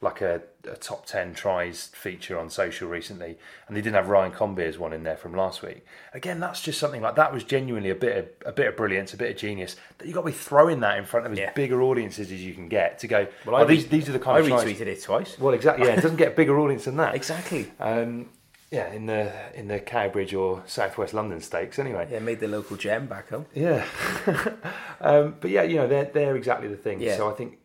[0.03, 3.37] like a, a top 10 tries feature on social recently,
[3.69, 5.85] and they didn't have Ryan Conbeer's one in there from last week.
[6.15, 9.13] Again, that's just something like that was genuinely a bit of, a bit of brilliance,
[9.13, 9.77] a bit of genius.
[9.99, 11.53] That you've got to be throwing that in front of as Yeah.
[11.53, 13.27] bigger audiences as you can get to go.
[13.45, 15.39] Well, oh, I these re- these are the kind I of tries- retweeted it twice.
[15.39, 15.87] well, exactly.
[15.87, 17.15] Yeah, it doesn't get a bigger audience than that.
[17.21, 17.71] Exactly.
[17.79, 18.31] Um,
[18.71, 22.09] yeah, in the in the Cowbridge or Southwest London stakes, anyway.
[22.11, 23.47] Yeah, made the local gem back home.
[23.55, 23.85] Yeah.
[25.01, 27.01] um, but yeah, you know, they're they're exactly the thing.
[27.01, 27.17] Yeah.
[27.17, 27.59] So I think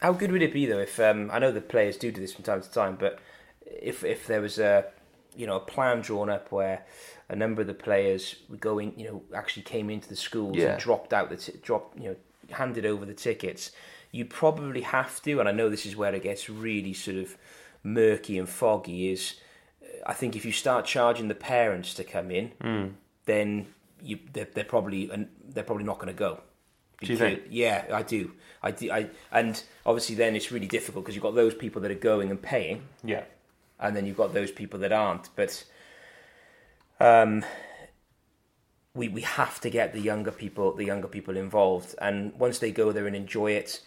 [0.00, 2.34] How good would it be though if um, I know the players do do this
[2.34, 3.18] from time to time, but
[3.64, 4.86] if if there was a
[5.36, 6.84] you know a plan drawn up where
[7.28, 10.72] a number of the players were going, you know, actually came into the schools Yeah.
[10.72, 12.16] and dropped out the t- drop, you know,
[12.50, 13.70] handed over the tickets,
[14.10, 15.40] you probably have to.
[15.40, 17.38] And I know this is where it gets really sort of
[17.82, 19.10] murky and foggy.
[19.12, 19.36] Is
[20.06, 22.86] I think if you start charging the parents to come in, Hmm.
[23.26, 23.66] then
[24.02, 26.40] you they're, they're probably and they're probably not going to go.
[27.00, 27.42] Do you think?
[27.50, 28.32] Yeah, I do.
[28.62, 28.90] I do.
[28.92, 32.30] I and obviously then it's really difficult because you've got those people that are going
[32.30, 33.24] and paying, yeah,
[33.80, 35.28] and then you've got those people that aren't.
[35.34, 35.64] But
[37.00, 37.44] um,
[38.94, 42.70] we we have to get the younger people the younger people involved, and once they
[42.70, 43.80] go there and enjoy it,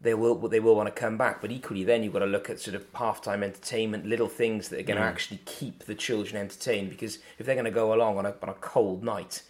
[0.00, 1.40] they will they will want to come back.
[1.40, 4.80] But equally, then you've got to look at sort of halftime entertainment, little things that
[4.80, 6.90] are going to actually keep the children entertained.
[6.90, 9.42] Because if they're going to go along on a on a cold night,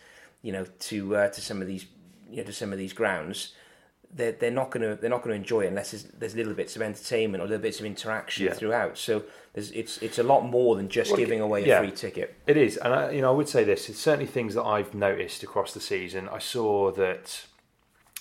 [0.42, 1.86] you know, to uh, to some of these
[2.30, 3.54] you know to some of these grounds,
[4.12, 6.54] they're they're not going to they're not going to enjoy it unless there's, there's little
[6.54, 8.54] bits of entertainment or little bits of interaction Yeah.
[8.54, 8.98] throughout.
[8.98, 12.34] So there's, it's it's a lot more than just Well, giving away a free ticket.
[12.48, 13.88] It is, and I, you know, I would say this.
[13.88, 16.28] It's certainly things that I've noticed across the season.
[16.28, 17.46] I saw that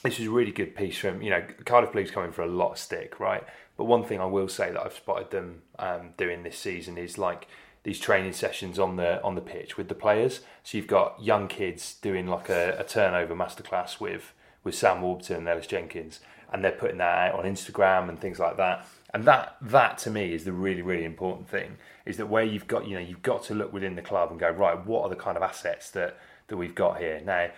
[0.04, 2.74] this is a really good piece from you know Cardiff Blues coming for a lot
[2.74, 3.44] of stick, right?
[3.78, 7.18] But one thing I will say that I've spotted them um, doing this season is
[7.18, 7.48] like
[7.84, 10.42] these training sessions on the on the pitch with the players.
[10.64, 14.34] So you've got young kids doing like a, a turnover masterclass with
[14.64, 16.20] with Sam Warburton and Ellis Jenkins,
[16.52, 18.86] and they're putting that out on Instagram and things like that.
[19.14, 22.68] And that that to me is the really really important thing is that where you've
[22.68, 25.10] got you know you've got to look within the club and go right what are
[25.10, 27.50] the kind of assets that that we've got here now.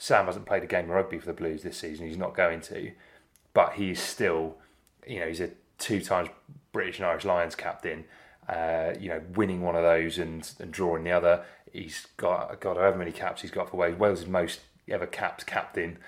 [0.00, 2.06] Sam hasn't played a game of rugby for the Blues this season.
[2.06, 2.92] He's not going to,
[3.52, 4.56] but he's still,
[5.06, 6.30] you know, he's a two times
[6.72, 8.06] British and Irish Lions captain.
[8.48, 11.44] Uh, you know, winning one of those and, and drawing the other.
[11.70, 13.98] He's got God, however many caps he's got for Wales.
[13.98, 15.98] Wales' most ever caps captain.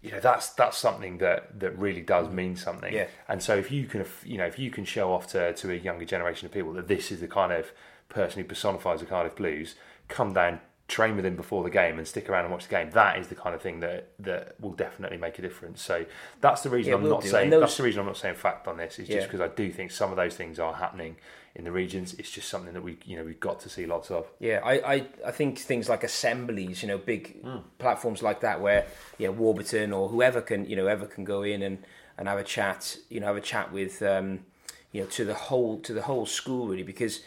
[0.00, 2.94] You know, that's that's something that, that really does mean something.
[2.94, 3.08] Yeah.
[3.28, 5.74] And so if you can, you know, if you can show off to, to a
[5.74, 7.72] younger generation of people that this is the kind of
[8.08, 9.74] person who personifies the Cardiff Blues,
[10.08, 12.90] come down, train with him before the game, and stick around and watch the game.
[12.90, 15.80] That is the kind of thing that that will definitely make a difference.
[15.82, 16.04] So
[16.40, 17.28] that's the reason Yeah, I'm not do.
[17.28, 18.98] saying those- that's the reason I'm not saying fact on this.
[18.98, 19.16] Is Yeah.
[19.16, 21.16] just because I do think some of those things are happening
[21.54, 22.14] in the regions.
[22.18, 24.26] It's just something that we you know we've got to see lots of.
[24.40, 27.58] Yeah, I, I, I think things like assemblies, you know, big Hmm.
[27.78, 28.84] platforms like that where,
[29.26, 31.78] know, Warburton or whoever can, you know, ever can go in and,
[32.18, 34.44] and have a chat, you know, have a chat with, um,
[34.92, 37.22] you know, to the whole to the whole school really, because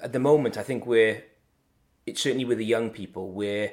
[0.00, 1.24] at the moment I think we're,
[2.06, 3.72] it's certainly with the young people we're.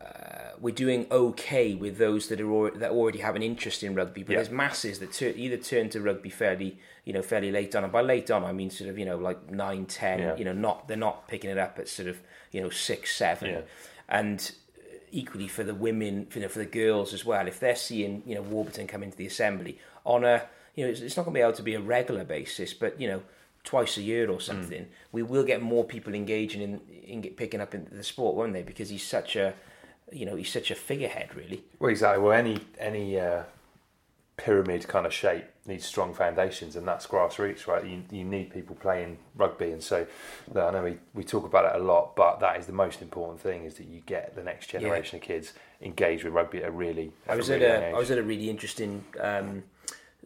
[0.00, 3.94] Uh, we're doing okay with those that are already, that already have an interest in
[3.94, 4.38] rugby, but Yeah.
[4.38, 7.84] there's masses that tur either turn to rugby fairly, you know, fairly late on.
[7.84, 10.18] And by late on, I mean sort of, you know, like nine, ten.
[10.18, 10.36] Yeah.
[10.36, 12.18] You know, not they're not picking it up at sort of,
[12.50, 13.50] you know, six, seven.
[13.50, 13.60] Yeah.
[14.08, 14.52] And
[15.12, 18.34] equally for the women, you know, for the girls as well, if they're seeing, you
[18.34, 20.42] know, Warburton come into the assembly on a,
[20.74, 23.00] you know, it's, it's not going to be able to be a regular basis, but
[23.00, 23.22] you know,
[23.64, 27.60] twice a year or something, we will get more people engaging in, in get, picking
[27.60, 28.62] up in the sport, won't they?
[28.62, 29.54] Because he's such a,
[30.10, 31.64] you know, he's such a figurehead, really.
[31.78, 32.22] Well, exactly.
[32.22, 33.44] Well, any any uh,
[34.36, 37.86] pyramid kind of shape needs strong foundations, and that's grassroots, right?
[37.86, 40.06] You, you need people playing rugby, and so
[40.50, 43.40] I know we, we talk about it a lot, but that is the most important
[43.40, 46.72] thing: is that you get the next generation of kids engaged with rugby at a
[46.72, 47.12] really.
[47.28, 49.62] I was a at really young a was at a really interesting um,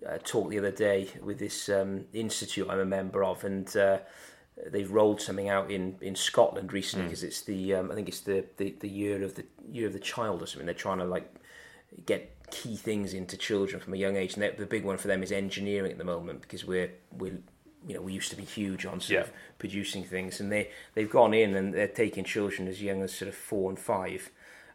[0.08, 3.98] uh, talk the other day with this um, institute I'm a member of, and uh,
[4.70, 7.08] they've rolled something out in, in Scotland recently Hmm.
[7.10, 9.92] because it's the um, I think it's the, the, the year of the year of
[9.92, 10.66] the child or something.
[10.66, 11.34] They're trying to like
[12.04, 15.08] get key things into children from a young age, and that- the big one for
[15.08, 17.38] them is engineering at the moment because we're we're
[17.86, 19.20] you know we used to be huge on sort Yeah.
[19.22, 23.12] of producing things, and they they've gone in and they're taking children as young as
[23.14, 24.30] sort of four and five,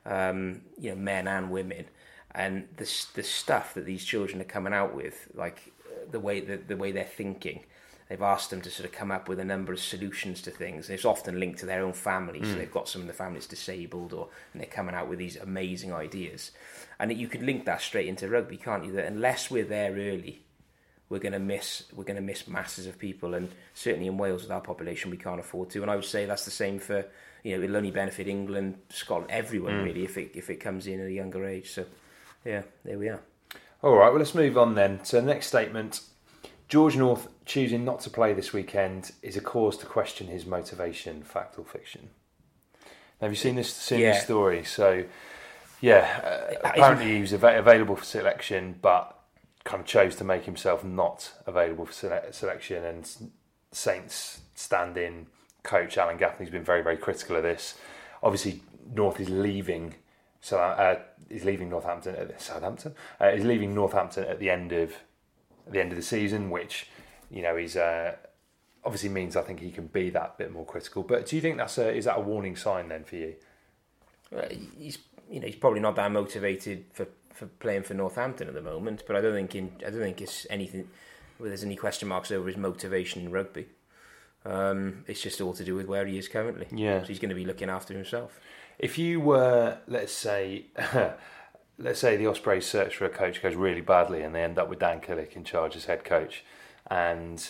[0.06, 1.86] um, you know, men and women,
[2.34, 5.74] and the the stuff that these children are coming out with, like
[6.10, 7.64] the way the, the way they're thinking.
[8.10, 10.90] They've asked them to sort of come up with a number of solutions to things.
[10.90, 12.42] And it's often linked to their own family.
[12.42, 12.58] So mm.
[12.58, 15.94] they've got some of the families disabled, or and they're coming out with these amazing
[15.94, 16.52] ideas.
[17.00, 18.92] And you could link that straight into rugby, can't you?
[18.92, 20.42] That unless we're there early,
[21.08, 24.42] we're going to miss we're going to miss masses of people, and certainly in Wales
[24.42, 25.82] with our population, we can't afford to.
[25.82, 27.06] And I would say that's the same for
[27.44, 29.84] you know it'll only benefit England, Scotland, everyone mm.
[29.86, 31.72] really if it if it comes in at a younger age.
[31.72, 31.86] So
[32.46, 33.22] yeah, there we are.
[33.84, 35.04] All right, well, let's move on then.
[35.04, 36.02] So, the next statement
[36.70, 41.22] George North choosing not to play this weekend is a cause to question his motivation,
[41.24, 42.10] fact or fiction.
[43.20, 44.14] Now, have you seen this, seen Yeah.
[44.14, 44.64] this story?
[44.64, 45.04] So,
[45.82, 49.18] yeah, uh, apparently he was ava- available for selection, but
[49.64, 52.84] kind of chose to make himself not available for sele- selection.
[52.86, 53.10] And
[53.72, 55.28] Saints stand in
[55.64, 57.76] coach Alan Gaffney's been very, very critical of this.
[58.24, 58.62] Obviously,
[58.94, 59.96] North is leaving.
[60.42, 61.00] So uh,
[61.30, 62.96] he's leaving Northampton at the, Southampton.
[63.20, 64.94] Uh, he's leaving Northampton at the end of
[65.68, 66.88] at the end of the season, which
[67.30, 68.16] you know he's uh,
[68.84, 71.04] obviously means I think he can be that bit more critical.
[71.04, 73.36] But do you think that's a is that a warning sign then for you?
[74.36, 74.98] Uh, he's
[75.30, 79.04] you know he's probably not that motivated for, for playing for Northampton at the moment,
[79.06, 80.90] but I don't think in I don't think it's anything.
[81.40, 83.68] Well, there's any question marks over his motivation in rugby.
[84.44, 86.68] Um, it's just all to do with where he is currently.
[86.72, 87.02] Yeah.
[87.02, 88.40] so he's going to be looking after himself.
[88.82, 90.66] If you were, let's say,
[91.78, 94.70] let's say the Ospreys search for a coach goes really badly and they end up
[94.70, 96.44] with Dan Killick in charge as head coach,
[96.90, 97.48] and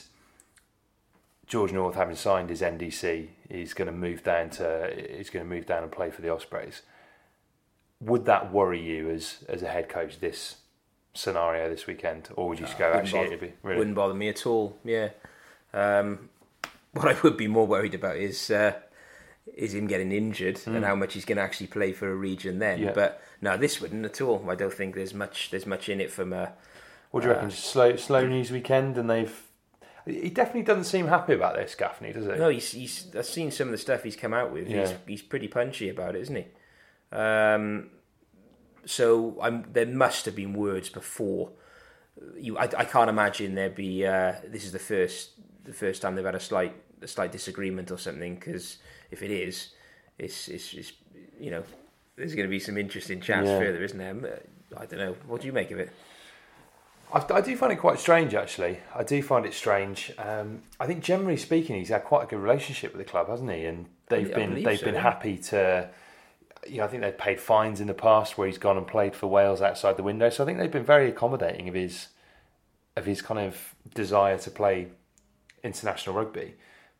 [1.47, 5.49] George North, having signed his NDC, is going to move down to is going to
[5.49, 6.81] move down and play for the Ospreys.
[8.01, 10.57] Would that worry you as as a head coach this
[11.13, 13.95] scenario this weekend, or would you just go Wouldn't actually bother- it'd be really Wouldn't
[13.95, 14.77] bother me at all.
[14.83, 15.09] Yeah.
[15.73, 16.29] Um,
[16.91, 18.73] what I would be more worried about is uh,
[19.55, 22.59] is him getting injured and how much he's going to actually play for a region
[22.59, 22.79] then.
[22.79, 22.83] Mm.
[22.85, 22.91] Yeah.
[22.93, 24.45] But no, this wouldn't at all.
[24.49, 26.53] I don't think there's much there's much in it from a.
[27.11, 27.49] What do you reckon?
[27.49, 29.47] Just slow, slow news weekend, and they've.
[30.05, 32.31] He definitely doesn't seem happy about this, Gaffney, does he?
[32.31, 34.67] No, he's, he's I've seen some of the stuff he's come out with.
[34.67, 34.97] He's Yeah.
[35.07, 36.45] he's pretty punchy about it, isn't he?
[37.15, 37.91] Um,
[38.85, 41.51] so I'm, there must have been words before.
[42.37, 44.05] You, I, I can't imagine there'd be.
[44.05, 45.31] Uh, this is the first
[45.63, 48.35] the first time they've had a slight a slight disagreement or something.
[48.35, 48.77] Because
[49.11, 49.69] if it is,
[50.17, 50.93] it's, it's it's
[51.39, 51.63] you know
[52.15, 53.59] there's going to be some interesting chats Yeah.
[53.59, 54.15] further, isn't there?
[54.33, 55.15] Uh, I don't know.
[55.27, 55.91] What do you make of it?
[57.13, 58.79] I, I do find it quite strange, actually.
[58.95, 60.13] I do find it strange.
[60.17, 63.51] Um, I think, generally speaking, he's had quite a good relationship with the club, hasn't
[63.51, 63.65] he?
[63.65, 65.01] And they've I been they've so, been yeah.
[65.01, 65.89] happy to.
[66.67, 69.15] You know, I think they've paid fines in the past where he's gone and played
[69.15, 70.29] for Wales outside the window.
[70.29, 72.09] So I think they've been very accommodating of his
[72.95, 74.87] of his kind of desire to play
[75.63, 76.53] international rugby.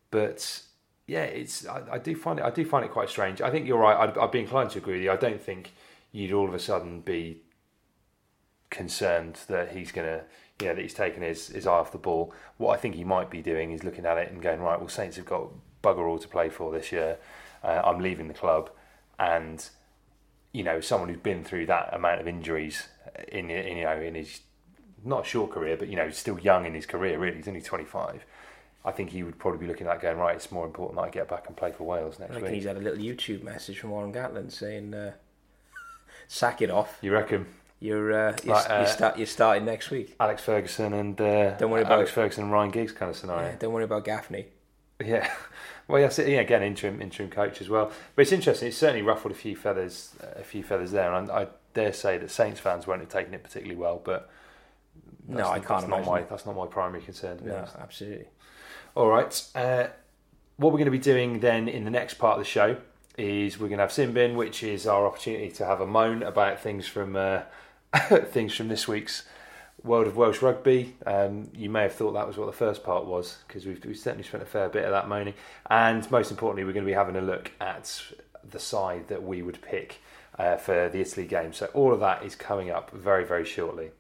[0.10, 0.64] But
[1.12, 3.42] yeah, it's I, I do find it I do find it quite strange.
[3.42, 3.98] I think you're right.
[3.98, 5.12] I'd, I'd be inclined to agree with you.
[5.12, 5.74] I don't think
[6.14, 7.42] you'd all of a sudden be
[8.70, 10.24] concerned that he's going to,
[10.62, 12.34] you know, that he's taken his, his eye off the ball.
[12.56, 14.88] What I think he might be doing is looking at it and going, right, well,
[14.88, 15.50] Saints have got
[15.84, 17.18] bugger all to play for this year.
[17.62, 18.70] Uh, I'm leaving the club.
[19.20, 19.68] And,
[20.54, 22.88] you know, someone who's been through that amount of injuries
[23.28, 24.40] in, in you know, in his,
[25.04, 27.36] not short career, but, you know, still young in his career, really.
[27.36, 28.26] He's only 25.
[28.84, 31.04] I think he would probably be looking at that going, right, it's more important that
[31.04, 32.54] I get back and play for Wales I next reckon week.
[32.56, 35.14] he's had a little YouTube message from Warren Gatland saying, uh,
[36.28, 36.98] "Sack it off.
[37.02, 37.46] You reckon?
[37.80, 40.16] You're uh, you're, Like, uh, you're, start, you're starting next week.
[40.20, 42.14] Alex Ferguson and uh, Don't worry about Alex it.
[42.14, 43.50] Ferguson and Ryan Giggs kind of scenario.
[43.50, 44.46] Yeah, don't worry about Gaffney.
[45.04, 45.32] Yeah,
[45.88, 47.92] well, yeah, again, interim interim coach as well.
[48.16, 48.68] But it's interesting.
[48.68, 52.18] It's certainly ruffled a few feathers, a few feathers there, and I, I dare say
[52.20, 54.00] that Saints fans won't have taken it particularly well.
[54.04, 54.30] But
[55.28, 57.40] No, I can't That's not my that's not my primary concern.
[57.44, 57.76] No, honest.
[57.80, 58.28] absolutely.
[58.94, 59.50] All right.
[59.56, 59.88] Uh,
[60.58, 62.78] what we're going to be doing then in the next part of the show
[63.18, 66.24] is we're going to have Sin Bin, which is our opportunity to have a moan
[66.24, 67.44] about things from uh,
[68.10, 69.24] things from this week's
[69.84, 70.96] World of Welsh Rugby.
[71.06, 73.98] Um, you may have thought that was what the first part was because we've, we've
[73.98, 75.36] certainly spent a fair bit of that moaning.
[75.70, 78.04] And most importantly, we're going to be having a look at
[78.50, 80.02] the side that we would pick
[80.38, 81.54] uh, for the Italy game.
[81.54, 83.92] So all of that is coming up very, very shortly.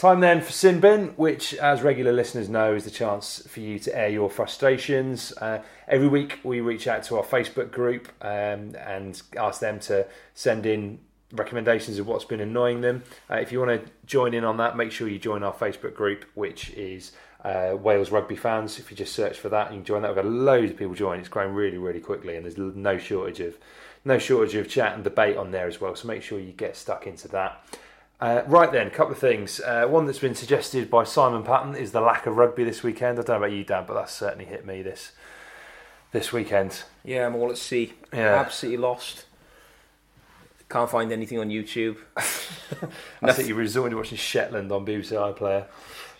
[0.00, 3.78] Time then for Sin Bin, which, as regular listeners know, is the chance for you
[3.80, 5.30] to air your frustrations.
[5.36, 10.06] Uh, every week, we reach out to our Facebook group um, and ask them to
[10.32, 11.00] send in
[11.32, 13.02] recommendations of what's been annoying them.
[13.30, 15.92] Uh, if you want to join in on that, make sure you join our Facebook
[15.92, 17.12] group, which is
[17.44, 18.78] uh, Wales Rugby Fans.
[18.78, 20.16] If you just search for that, you can join that.
[20.16, 21.20] We've got loads of people join.
[21.20, 23.58] It's growing really, really quickly, and there's no shortage of
[24.06, 25.94] no shortage of chat and debate on there as well.
[25.94, 27.62] So make sure you get stuck into that.
[28.20, 29.60] Uh, right then, a couple of things.
[29.60, 33.18] Uh, one that's been suggested by Simon Patton is the lack of rugby this weekend.
[33.18, 35.12] I don't know about you, Dan, but that's certainly hit me this
[36.12, 36.82] this weekend.
[37.04, 37.94] Yeah, I'm all at sea.
[38.12, 38.34] Yeah.
[38.40, 39.24] Absolutely lost.
[40.68, 41.96] Can't find anything on YouTube.
[43.22, 45.66] I think you're resorting to watching Shetland on BBC iPlayer.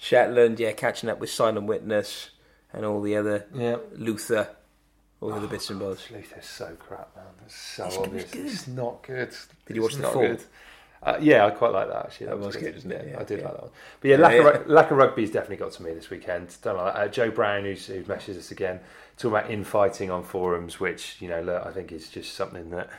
[0.00, 2.30] Shetland, yeah, catching up with Silent Witness
[2.72, 3.76] and all the other Yeah.
[3.94, 4.48] Luther,
[5.20, 6.10] all the other bits and bobs.
[6.10, 7.26] Luther's so crap, man.
[7.44, 8.32] It's so It's obvious.
[8.32, 9.36] it's not good.
[9.66, 10.22] Did you watch It's the not full?
[10.22, 10.42] good.
[11.02, 12.26] Uh, yeah, I quite like that actually.
[12.26, 13.08] That was good, wasn't it?
[13.12, 13.44] Yeah, I did yeah.
[13.46, 13.70] like that one.
[14.00, 14.48] But yeah, lack, yeah.
[14.48, 16.54] Of, lack of rugby's definitely got to me this weekend.
[16.62, 17.00] Don't like that.
[17.00, 18.80] Uh, Joe Brown, who's, who messages us again,
[19.16, 22.90] talking about infighting on forums, which you know, look, I think is just something that,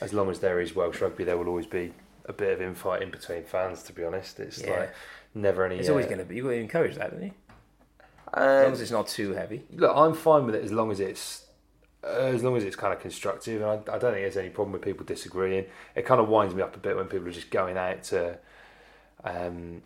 [0.00, 1.92] as long as there is Welsh rugby, there will always be
[2.24, 3.82] a bit of infighting between fans.
[3.84, 4.94] To be honest, it's like
[5.34, 5.76] never any.
[5.76, 6.36] It's always uh, going to be.
[6.36, 7.32] You've got to encourage that, don't you?
[8.32, 9.62] As long as it's not too heavy.
[9.72, 11.45] look, I'm fine with it as long as it's
[12.06, 14.72] as long as it's kind of constructive, and I, I don't think there's any problem
[14.72, 15.66] with people disagreeing.
[15.94, 18.38] It kind of winds me up a bit when people are just going out to,
[19.24, 19.82] um,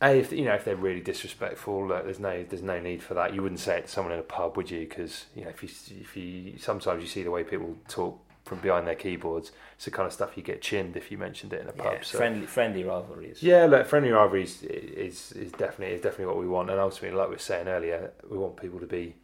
[0.00, 1.88] a if you know if they're really disrespectful.
[1.88, 3.34] Look, there's no there's no need for that.
[3.34, 4.80] You wouldn't say it to someone in a pub, would you?
[4.80, 5.68] Because you know if you
[6.00, 9.52] if you sometimes you see the way people talk from behind their keyboards.
[9.76, 12.04] It's the kind of stuff you get chinned if you mentioned it in a pub.
[12.04, 12.18] So.
[12.18, 13.42] friendly, friendly rivalries.
[13.42, 17.28] Yeah, look, friendly rivalries is is definitely is definitely what we want, and ultimately, like
[17.28, 19.14] we were saying earlier, we want people to be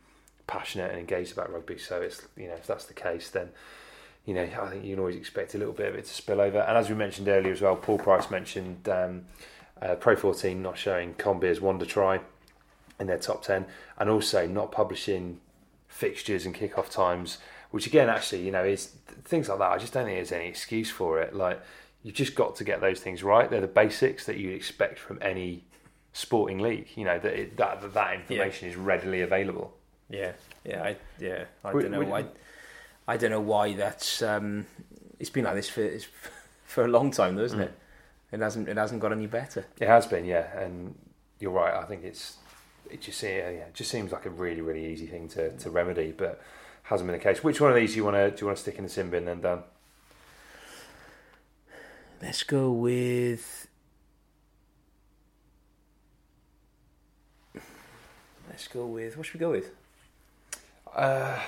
[0.47, 1.79] passionate and engaged about rugby.
[1.79, 3.51] So it's you know if that's the case, then
[4.25, 6.41] you know I think you can always expect a little bit of it to spill
[6.41, 6.59] over.
[6.59, 9.27] And as we mentioned earlier as well, Paul Price mentioned um,
[9.81, 12.21] uh, Pro 14 not showing Conbeer's Wonder Try
[13.01, 13.67] in their top ten,
[13.99, 15.41] and also not publishing
[15.89, 17.39] fixtures and kickoff times.
[17.71, 18.93] Which again, actually, you know, is
[19.25, 19.73] things like that.
[19.73, 21.35] I just don't think there's any excuse for it.
[21.35, 21.61] Like
[22.05, 23.51] you've just got to get those things right.
[23.51, 25.65] They're the basics that you'd expect from any
[26.13, 26.89] sporting league.
[26.95, 29.75] You know that it, that that, that information is readily available.
[30.15, 30.33] Yeah,
[30.65, 31.45] yeah, I, yeah.
[31.65, 32.25] I don't know why.
[33.07, 34.23] I don't know why that's.
[34.23, 34.67] Um,
[35.19, 36.07] it's been like this for it's,
[36.65, 37.79] for a long time, though, isn't it?
[38.33, 38.69] It hasn't.
[38.69, 39.67] It hasn't got any better.
[39.81, 40.95] It has been, yeah, and
[41.41, 41.75] you're right.
[41.75, 42.37] I think it's
[42.91, 46.13] it just yeah, it just seems like a really really easy thing to, to remedy,
[46.17, 46.41] but
[46.85, 47.43] hasn't been the case.
[47.43, 48.91] Which one of these do you want to do you want to stick in the
[48.91, 49.63] sin bin then, Dan?
[52.23, 53.67] Let's go with.
[58.49, 59.17] Let's go with.
[59.17, 59.73] What should we go with?
[60.95, 61.39] Uh,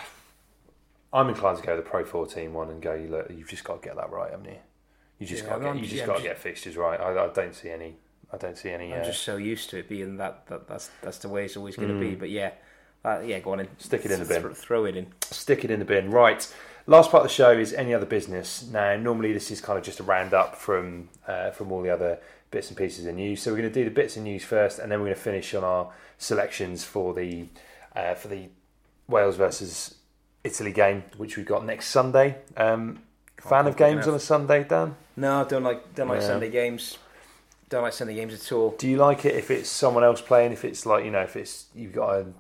[1.13, 2.95] I'm inclined to go the Pro 14 one and go.
[3.09, 4.57] Look, you've just got to get that right, haven't you?
[5.19, 7.01] You just Yeah, got to get, you just yeah, got to get fixtures right.
[7.01, 7.97] I, I don't see any.
[8.33, 8.93] I don't see any.
[8.93, 11.57] I'm Uh, just so used to it being that, that that's that's the way it's
[11.57, 12.15] always going to be.
[12.15, 12.51] But yeah,
[13.05, 13.81] uh, yeah, go on and Mm.
[13.83, 14.43] Stick it in the bin.
[14.43, 15.07] Throw, throw it in.
[15.23, 16.11] stick it in the bin.
[16.11, 16.47] Right.
[16.89, 18.65] Last part of the show is any other business.
[18.71, 22.19] Now, normally this is kind of just a roundup from uh, from all the other
[22.51, 23.41] bits and pieces of news.
[23.43, 25.21] So we're going to do the bits of news first, and then we're going to
[25.23, 27.47] finish on our selections for the
[27.95, 28.49] uh, for the
[29.09, 29.95] Wales versus
[30.45, 32.37] Italy game, which we've got next Sunday.
[32.57, 33.03] Um,
[33.41, 34.09] fan of games enough.
[34.09, 34.97] on a Sunday, Dan?
[35.17, 36.27] No, don't like don't like Yeah.
[36.27, 36.99] Sunday games.
[37.69, 38.71] Don't like Sunday games at all.
[38.79, 40.53] Do you like it if it's someone else playing?
[40.53, 42.35] If it's like you know, if it's you've got an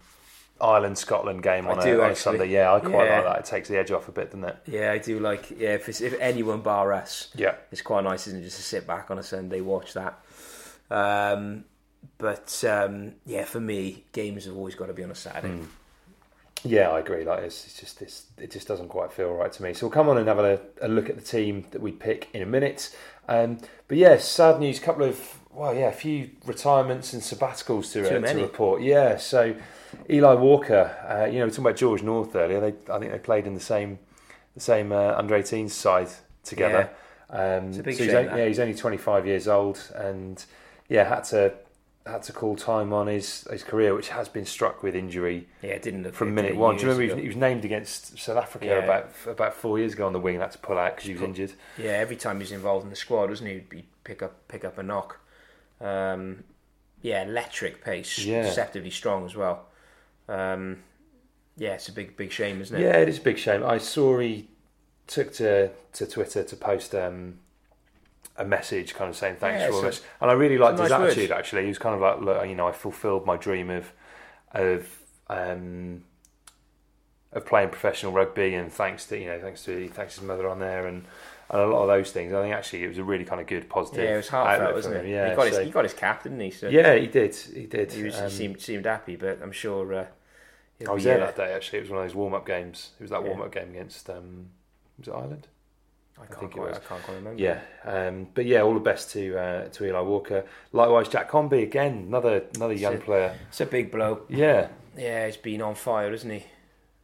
[0.61, 2.17] Ireland Scotland game I on, a, on a.
[2.17, 2.49] Sunday?
[2.51, 3.17] Yeah, I quite Yeah.
[3.21, 3.39] like that.
[3.41, 4.57] It takes the edge off a bit, doesn't it?
[4.67, 5.51] Yeah, I do like.
[5.51, 7.55] Yeah, if it's, if anyone bar us, Yeah.
[7.73, 10.21] it's quite nice, isn't it, just to sit back on a Sunday watch that.
[10.91, 11.65] Um,
[12.19, 15.55] but um, yeah, for me, games have always got to be on a Saturday.
[15.57, 15.65] Hmm.
[16.67, 17.25] Yeah, I agree.
[17.25, 19.73] Like it's, it's just this, it just doesn't quite feel right to me.
[19.75, 22.29] So we'll come on and have a, a look at the team that we pick
[22.33, 22.95] in a minute.
[23.29, 23.59] Um,
[23.89, 24.79] but yeah, sad news.
[24.79, 28.83] A couple of well, yeah, a few retirements and sabbaticals to, uh, to report.
[28.83, 29.57] Yeah, so
[30.11, 30.95] Eli Walker.
[31.09, 32.61] Uh, you know, we were talking about George North earlier.
[32.61, 33.99] They, I think they played in the same
[34.55, 36.09] the same uh, under 18s side
[36.45, 36.91] together.
[37.31, 40.45] Um, It's a big so he's only, yeah, he's only 25 years old, and
[40.89, 41.55] yeah, had to
[42.07, 45.79] had to call time on his his career, which has been struck with injury Yeah,
[45.79, 46.77] didn't look from minute one.
[46.77, 47.15] Do you remember he ago.
[47.17, 48.79] was, he was named against South Africa Yeah.
[48.85, 51.15] about about four years ago on the wing and had to pull out because he
[51.15, 51.53] was injured.
[51.77, 53.55] Yeah, every time he was involved in the squad, wasn't he?
[53.55, 55.19] He'd be- pick up pick up a knock.
[55.81, 56.45] Um,
[57.03, 58.43] yeah, electric pace, Yeah.
[58.43, 59.67] deceptively strong as well.
[60.29, 60.83] Um,
[61.57, 62.83] yeah, it's a big big shame, isn't it?
[62.83, 63.65] Yeah, it is a big shame.
[63.65, 64.49] I saw he
[65.07, 67.39] took to to Twitter to post um,
[68.39, 70.91] a message, kind of saying thanks Yeah, for all this, and I really liked his
[70.91, 71.13] nice words.
[71.13, 71.31] attitude.
[71.33, 73.93] Actually, he was kind of like, look, you know, I fulfilled my dream of
[74.53, 74.89] of
[75.29, 76.03] um,
[77.33, 80.49] of playing professional rugby, and thanks to you know, thanks to thanks to his mother
[80.49, 81.05] on there, and,
[81.51, 82.33] and a lot of those things.
[82.33, 84.05] I think actually it was a really kind of good positive.
[84.05, 85.07] yeah, it was heartfelt, wasn't it?
[85.09, 86.51] Yeah, he got so- his he got his cap, didn't he?
[86.51, 87.35] So yeah, he did.
[87.35, 87.93] He did.
[87.93, 89.93] he, was, Um, he seemed seemed happy, but I'm sure.
[89.95, 90.07] Uh,
[90.87, 91.53] I was there uh, that day.
[91.55, 92.91] Actually, it was one of those warm up games.
[92.99, 93.29] It was that Yeah.
[93.29, 94.51] warm up game against um,
[94.99, 95.49] was it Ireland?
[96.19, 96.77] I can't think it quite, was.
[96.79, 97.43] I can't quite remember.
[97.43, 100.45] Yeah, um, but yeah, all the best to uh, to Eli Walker.
[100.73, 103.05] Likewise, Jack Comby again, another another young it.
[103.05, 103.35] player.
[103.49, 104.23] it's a big blow.
[104.29, 106.45] Yeah, Yeah, he's been on fire, isn't he?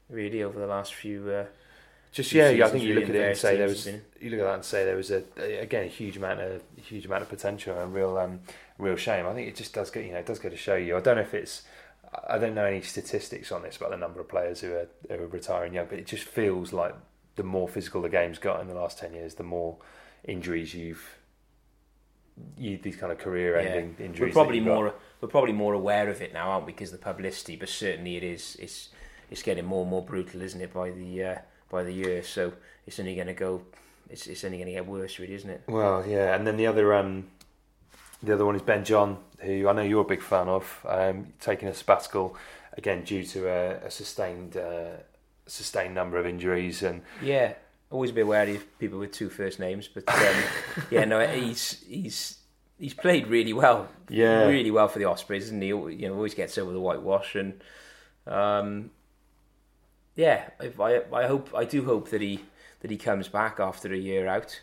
[0.08, 1.30] Really, over the last few.
[1.30, 1.44] Uh,
[2.12, 2.66] just Few yeah.
[2.66, 4.64] I think you look at it and say there was you look at that and
[4.64, 7.94] say there was a, a- again a huge amount of huge amount of potential and
[7.94, 8.40] real um,
[8.78, 9.26] real shame.
[9.26, 10.96] I think it just does get you know it does go to show you.
[10.96, 11.62] I don't know if it's
[12.28, 15.24] I don't know any statistics on this about the number of players who are, who
[15.24, 16.94] are retiring young, but it just feels like
[17.36, 19.76] the more physical the game's got in the last ten years, the more
[20.24, 21.18] injuries you've
[22.56, 24.06] you these kind of career-ending yeah.
[24.06, 24.34] injuries.
[24.34, 24.66] We're probably got.
[24.66, 26.72] more we're probably more aware of it now, aren't we?
[26.72, 28.88] Because of the publicity, but certainly it is it's
[29.30, 30.72] it's getting more and more brutal, isn't it?
[30.72, 31.38] By the uh,
[31.70, 32.52] by the year, so
[32.86, 33.62] it's only going to go.
[34.10, 35.62] It's it's only going to get worse, really, isn't it?
[35.68, 37.28] Well, yeah, and then the other um,
[38.22, 41.32] the other one is Ben John, who I know you're a big fan of, um,
[41.40, 42.36] taking a sabbatical
[42.76, 44.96] again due to a, a sustained uh,
[45.52, 47.54] sustained number of injuries, and Yeah,
[47.90, 50.42] always be wary of people with two first names, but um,
[50.90, 52.38] yeah, no, he's he's
[52.78, 54.46] he's played really well, Yeah.
[54.46, 57.60] really well for the Ospreys, and he you know always gets over the whitewash, and
[58.26, 58.90] um,
[60.16, 62.40] yeah, if I I hope I do hope that he
[62.80, 64.60] that he comes back after a year out,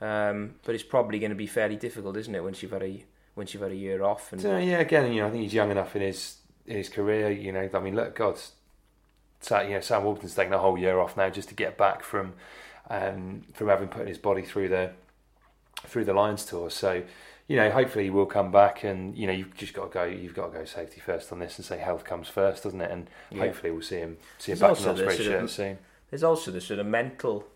[0.00, 2.42] um, but it's probably going to be fairly difficult, isn't it?
[2.42, 3.04] Once you've had a
[3.36, 5.54] once you've had a year off, and so, yeah, again, you know, I think he's
[5.54, 7.30] young enough in his in his career.
[7.30, 8.38] You know, I mean, look, God,
[9.48, 12.34] you know, Sam Warburton's taking a whole year off now just to get back from
[12.90, 14.90] um, from having put his body through the
[15.84, 16.70] through the Lions tour.
[16.70, 17.02] So,
[17.48, 20.04] you know, hopefully he will come back, and you know, you've just got to go.
[20.04, 22.90] You've got to go safety first on this, and say health comes first, doesn't it?
[22.90, 23.44] And Yeah.
[23.46, 25.78] hopefully we'll see him see him There's back in the Osprey sort of- soon.
[26.10, 27.46] there's also the sort of mental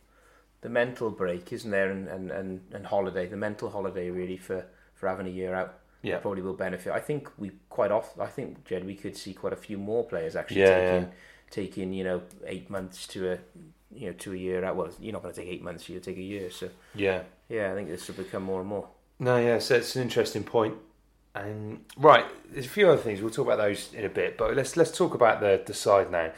[0.63, 4.65] the mental break isn't there and, and, and, and holiday the mental holiday really for,
[4.95, 6.17] for having a year out Yeah.
[6.21, 9.53] probably will benefit I think we quite often I think Jed we could see quite
[9.53, 11.15] a few more players actually Yeah, taking yeah.
[11.51, 13.39] Taking you know eight months to a
[13.93, 16.01] you know to a year out well you're not going to take eight months you'll
[16.01, 17.23] take a year so Yeah.
[17.49, 18.89] yeah I think this will become more and more
[19.21, 20.75] No, yeah, so it's an interesting point.
[21.37, 23.21] Um, right, there's a few other things.
[23.21, 26.11] We'll talk about those in a bit, but let's let's talk about the the side
[26.11, 26.33] now.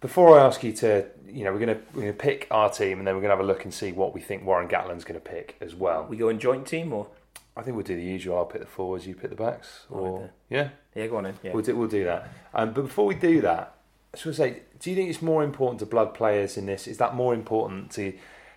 [0.00, 3.06] Before I ask you to, you know, we're gonna we're gonna pick our team, and
[3.06, 5.56] then we're gonna have a look and see what we think Warren Gatland's gonna pick
[5.60, 6.06] as well.
[6.08, 7.08] we go in joint team or
[7.56, 8.38] I think we'll do the usual.
[8.38, 10.30] I'll pick the forwards, you pick the backs, or then.
[10.48, 11.34] yeah, Yeah, go on in.
[11.42, 11.52] Yeah.
[11.52, 12.28] we'll do we'll do that.
[12.54, 13.74] Um, but before we do that,
[14.12, 16.66] I just want to say, do you think it's more important to blood players in
[16.66, 16.88] this?
[16.88, 18.12] Is that more important to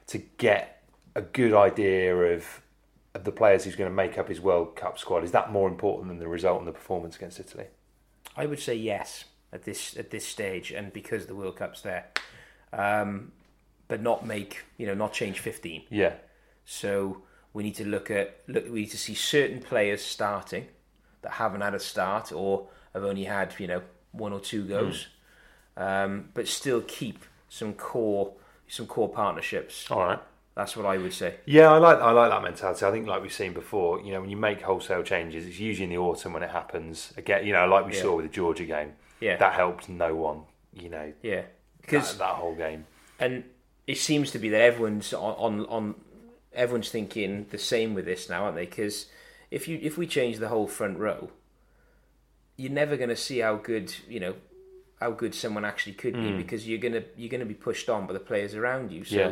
[0.08, 0.84] to get
[1.16, 2.62] a good idea of
[3.14, 5.24] of the players who's going to make up his World Cup squad?
[5.24, 7.66] Is that more important than the result and the performance against Italy?
[8.36, 12.08] I would say yes at this at this stage, and because the World Cup's there,
[12.72, 13.32] um,
[13.88, 15.84] but not make you know not change fifteen.
[15.92, 16.14] Yeah,
[16.66, 17.22] So
[17.54, 18.66] we need to look at look.
[18.66, 20.68] We need to see certain players starting
[21.24, 25.08] that haven't had a start or have only had you know one or two goes,
[25.78, 28.34] um, but still keep some core
[28.68, 29.90] some core partnerships.
[29.92, 30.20] all right.
[30.56, 31.38] That's what I would say.
[31.46, 32.86] Yeah, I like I like that mentality.
[32.86, 35.86] I think, like we've seen before, you know, when you make wholesale changes, it's usually
[35.86, 37.12] in the autumn when it happens.
[37.18, 38.02] Again, you know, like we Yeah.
[38.04, 39.38] saw with the Georgia game, Yeah.
[39.38, 40.44] that helped no one.
[40.72, 41.52] You know, Yeah, that,
[41.82, 42.86] because that whole game.
[43.20, 43.44] and
[43.88, 45.96] it seems to be that everyone's on, on on
[46.54, 48.66] everyone's thinking the same with this now, aren't they?
[48.66, 49.08] Because
[49.54, 51.30] if you if we change the whole front row,
[52.58, 54.36] you're never going to see how good you know
[54.99, 56.38] how good someone actually could be hmm.
[56.38, 59.04] because you're gonna you're gonna be pushed on by the players around you.
[59.04, 59.32] So Yeah.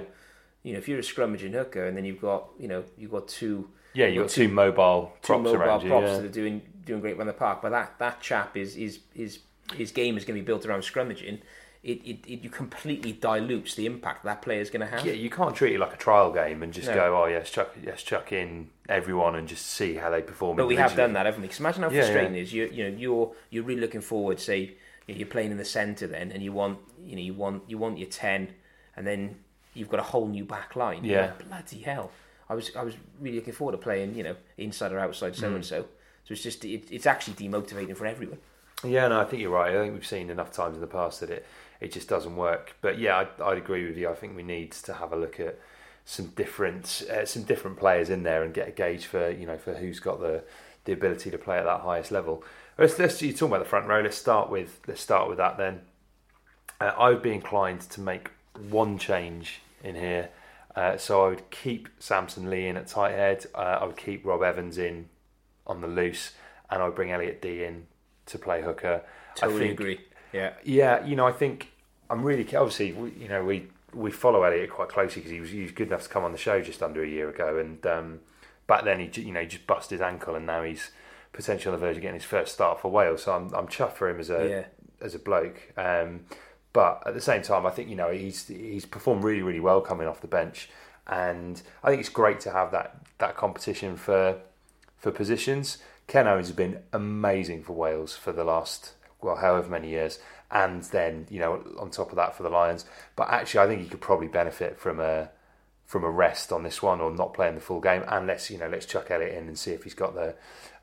[0.63, 3.27] you know if you're a scrummaging hooker and then you've got you know you've got
[3.27, 5.89] two Yeah, you've got two mobile two props mobile around you.
[5.89, 6.17] props yeah.
[6.17, 7.61] that are doing doing great around the park.
[7.63, 9.39] But that that chap is is is
[9.73, 11.39] his game is going to be built around scrummaging.
[11.83, 15.03] It, it, it you completely dilutes the impact that player is going to have.
[15.03, 16.93] Yeah, you can't treat it like a trial game and just No.
[16.93, 20.57] go, oh yes, chuck, yes, chuck in everyone and just see how they perform.
[20.57, 21.47] But we have done that, haven't we?
[21.47, 22.39] 'Cause imagine how Yeah, frustrating yeah.
[22.39, 22.53] it is.
[22.53, 24.39] You you know you're you're really looking forward.
[24.39, 24.75] Say
[25.07, 27.97] you're playing in the centre then, and you want you know you want you want
[27.97, 28.49] your ten,
[28.95, 29.39] and then
[29.73, 31.03] you've got a whole new back line.
[31.03, 31.21] Yeah.
[31.21, 32.11] like, bloody hell!
[32.47, 35.47] I was I was really looking forward to playing you know inside or outside so
[35.47, 35.65] and mm.
[35.65, 35.87] so.
[36.25, 38.37] So it's just it, it's actually demotivating for everyone.
[38.83, 39.75] Yeah, no, I think you're right.
[39.75, 41.45] I think we've seen enough times in the past that it,
[41.81, 42.75] it just doesn't work.
[42.79, 44.09] But yeah, I'd, I'd agree with you.
[44.09, 45.59] I think we need to have a look at
[46.05, 49.57] some different uh, some different players in there and get a gauge for you know
[49.57, 50.43] for who's got the
[50.85, 52.43] the ability to play at that highest level.
[52.77, 53.99] Let's, let's you talk about the front row.
[54.01, 55.81] Let's start with let's start with that then.
[56.79, 58.31] Uh, I would be inclined to make
[58.69, 60.29] one change in here.
[60.75, 63.45] Uh, so I would keep Samson Lee in at tight head.
[63.53, 65.09] Uh, I would keep Rob Evans in
[65.67, 66.31] on the loose,
[66.69, 67.87] and I would bring Elliot Dee in
[68.27, 69.01] to play hooker.
[69.35, 69.99] I Totally think- agree.
[70.33, 70.53] Yeah.
[70.63, 71.71] Yeah, you know, I think
[72.09, 75.49] I'm really obviously, we, you know, we we follow Elliot quite closely because he was,
[75.49, 77.85] he was good enough to come on the show just under a year ago, and
[77.85, 78.19] um,
[78.67, 80.91] back then he you know he just busted his ankle, and now he's
[81.33, 83.23] potentially on the verge of getting his first start for Wales.
[83.23, 84.65] So I'm I'm chuffed for him as a Yeah.
[85.05, 85.73] as a bloke.
[85.77, 86.25] Um,
[86.73, 89.81] but at the same time, I think you know he's he's performed really really well
[89.81, 90.69] coming off the bench,
[91.07, 94.37] and I think it's great to have that that competition for
[94.97, 95.79] for positions.
[96.07, 100.19] Ken Owens has been amazing for Wales for the last well however many years,
[100.49, 102.85] and then you know on top of that for the Lions.
[103.15, 105.29] But actually, I think he could probably benefit from a
[105.85, 108.03] from a rest on this one or not playing the full game.
[108.07, 110.35] And let's you know let's chuck Elliot in and see if he's got the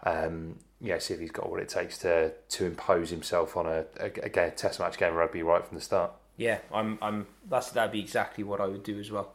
[0.05, 3.67] um, you know see if he's got what it takes to to impose himself on
[3.67, 6.13] a, a, a test match game of rugby right from the start.
[6.37, 9.35] Yeah, I'm I'm that's that'd be exactly what I would do as well.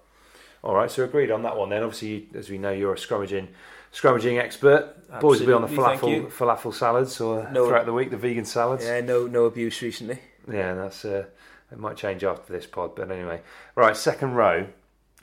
[0.63, 1.69] All right, so agreed on that one.
[1.69, 3.49] Then, obviously, as we know, you're a scrummaging,
[3.93, 4.95] scrummaging expert.
[5.21, 8.45] Boys will be on the falafel, falafel salads or No- throughout the week, the vegan
[8.45, 8.83] salads.
[8.83, 10.19] Yeah, no no abuse recently.
[10.51, 11.25] Yeah, that's uh,
[11.71, 13.41] it might change after this pod, but anyway.
[13.75, 14.67] Right, second row.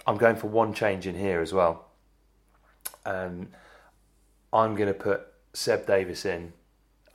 [0.07, 1.87] I'm going for one change in here as well.
[3.05, 3.49] Um,
[4.53, 6.53] I'm going to put Seb Davies in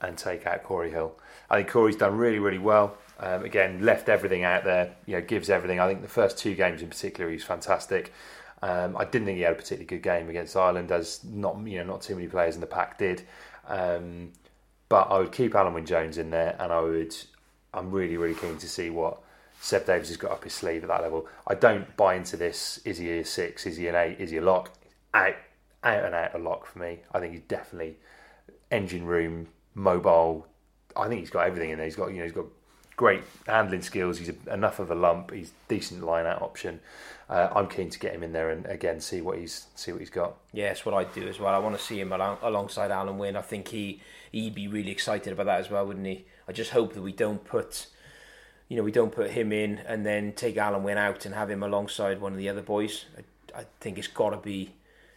[0.00, 1.18] and take out Cory Hill.
[1.50, 2.96] I think Cory's done really, really well.
[3.18, 4.94] Um, again, left everything out there.
[5.06, 5.80] You know, gives everything.
[5.80, 8.12] I think the first two games in particular, he's fantastic.
[8.66, 11.78] Um, I didn't think he had a particularly good game against Ireland, as not you
[11.78, 13.22] know not too many players in the pack did.
[13.68, 14.32] Um,
[14.88, 17.14] but I would keep Alun Wyn Jones in there, and I would.
[17.72, 19.20] I'm really, really keen to see what
[19.60, 21.28] Seb Davies has got up his sleeve at that level.
[21.46, 22.80] I don't buy into this.
[22.84, 23.66] Is he a six?
[23.66, 24.18] Is he an eight?
[24.18, 24.72] Is he a lock?
[25.14, 25.36] Out,
[25.84, 27.00] out and out a lock for me.
[27.12, 27.98] I think he's definitely
[28.72, 30.44] engine room, mobile.
[30.96, 31.86] I think he's got everything in there.
[31.86, 32.46] He's got you know he's got
[32.96, 34.18] great handling skills.
[34.18, 35.30] He's enough of a lump.
[35.30, 36.80] He's decent line out option.
[37.28, 40.00] Uh, I'm keen to get him in there and again see what he's see what
[40.00, 40.36] he's got.
[40.52, 41.54] Yeah, that's what I'd do as well.
[41.54, 43.36] I want to see him along, alongside Alun Wyn.
[43.36, 44.00] I think he
[44.32, 46.24] he'd be really excited about that as well, wouldn't he?
[46.48, 47.86] I just hope that we don't put,
[48.68, 51.50] you know, we don't put him in and then take Alun Wyn out and have
[51.50, 53.06] him alongside one of the other boys.
[53.18, 54.74] I, I think it's got to be,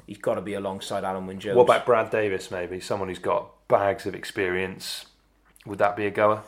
[0.08, 1.58] he's got to be alongside Alun Wyn Jones.
[1.58, 2.50] What about Brad Davies?
[2.50, 5.06] Maybe someone who's got bags of experience.
[5.68, 6.42] Would that be a goer?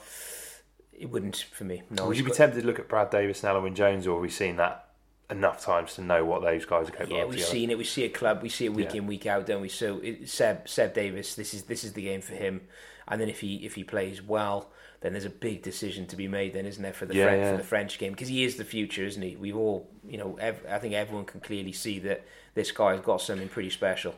[1.01, 1.81] It wouldn't for me.
[1.89, 2.07] No.
[2.07, 4.15] Would you be got- tempted to look at Brad Davies and Alun Wyn Jones, or
[4.15, 4.87] have we seen that
[5.29, 7.77] enough times to know what those guys are capable Yeah, of Yeah, we've seen it.
[7.77, 8.41] We see a club.
[8.43, 8.97] We see it week Yeah.
[8.97, 9.69] in, week out, don't we?
[9.69, 12.61] So it, Seb Seb Davies, this is this is the game for him.
[13.07, 16.27] And then if he if he plays well, then there's a big decision to be
[16.27, 16.53] made.
[16.53, 18.63] Then isn't there for the Yeah, French, for the French game because he is the
[18.65, 19.35] future, isn't he?
[19.37, 20.37] We've all you know.
[20.39, 22.23] Ev- I think everyone can clearly see that
[22.53, 24.15] this guy's got something pretty special.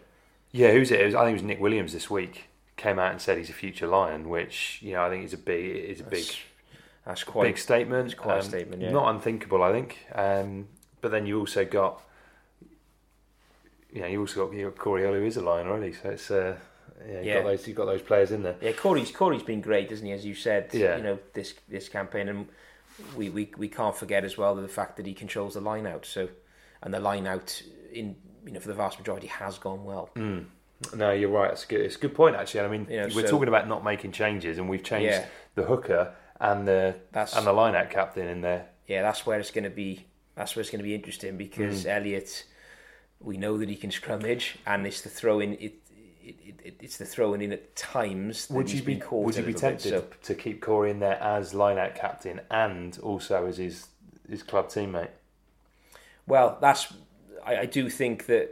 [0.52, 1.00] Yeah, who's it?
[1.00, 3.50] it was, I think it was Nick Williams this week came out and said he's
[3.52, 6.26] a future Lion, which you know I think is a big is a big
[7.06, 8.06] That's quite big statement.
[8.06, 8.82] It's quite a Um, statement.
[8.82, 8.92] Yeah.
[8.92, 9.98] Not unthinkable, I think.
[10.14, 10.68] Um,
[11.02, 12.02] but then you also got,
[13.92, 15.94] you know, you also got, you got Cory Hill, who is a Lion already.
[15.94, 16.58] So it's uh,
[17.08, 17.34] yeah, you Yeah.
[17.42, 18.56] got those you got those players in there.
[18.62, 20.14] Yeah, Cory's Cory's been great, hasn't he?
[20.14, 20.98] As you said, Yeah.
[20.98, 22.48] you know this this campaign, and
[23.16, 26.06] we, we we can't forget as well the fact that he controls the line out.
[26.06, 26.30] So,
[26.82, 30.10] and the line out in you know for the vast majority has gone well.
[30.96, 31.52] No, you're right.
[31.52, 31.82] It's a good.
[31.82, 32.62] It's a good point actually.
[32.62, 35.26] I mean, You know, we're so- talking about not making changes, and we've changed Yeah.
[35.56, 38.68] the hooker and the That's- and the line out captain in there.
[38.88, 40.06] Yeah, that's where it's going to be.
[40.36, 41.38] That's where it's going to be interesting Mm.
[41.38, 42.44] because Elliot,
[43.20, 45.54] we know that he can scrummage, and it's the throw in.
[45.54, 45.76] It,
[46.26, 48.48] it, it, it it's the throwing in at times.
[48.48, 51.00] That Would you be Would you be little bit, tempted so- to keep Cory in
[51.00, 53.88] there as line out captain and also as his
[54.30, 55.10] his club teammate?
[56.28, 56.94] Well, that's.
[57.46, 58.50] I, I do think that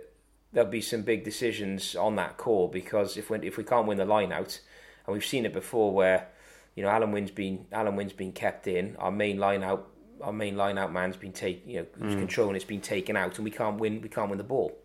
[0.54, 3.98] there'll be some big decisions on that call because if we if we can't win
[3.98, 4.60] the line out,
[5.06, 6.28] and we've seen it before where,
[6.76, 9.88] you know, Alun Wyn's been Alun Wyn's been kept in, our main line out
[10.22, 13.36] our main line out man's been taken, you know, who's controlling it's been taken out,
[13.38, 14.78] and we can't win we can't win the ball.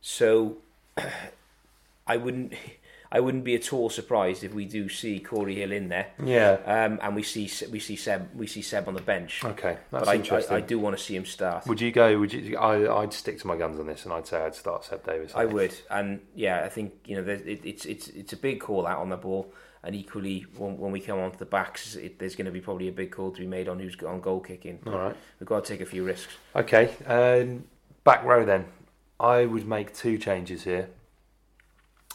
[0.00, 0.58] So,
[2.06, 2.54] I wouldn't.
[3.12, 6.58] I wouldn't be at all surprised if we do see Cory Hill in there, Yeah.
[6.64, 9.44] um, and we see we see Seb we see Seb on the bench.
[9.44, 10.54] Okay, that's but I, interesting.
[10.54, 11.66] I, I do want to see him start.
[11.66, 12.16] Would you go?
[12.20, 12.56] Would you?
[12.56, 15.32] I, I'd stick to my guns on this, and I'd say I'd start Seb Davies.
[15.34, 18.86] I would, and yeah, I think you know it, it's it's it's a big call
[18.86, 19.52] out on the ball,
[19.82, 22.88] and equally when, when we come onto the backs, it, there's going to be probably
[22.88, 24.78] a big call to be made on who's on goal kicking.
[24.86, 25.16] All right.
[25.38, 26.32] We've got to take a few risks.
[26.54, 26.90] Okay.
[27.06, 27.64] Um,
[28.04, 28.66] back row then.
[29.18, 30.88] I would make two changes here.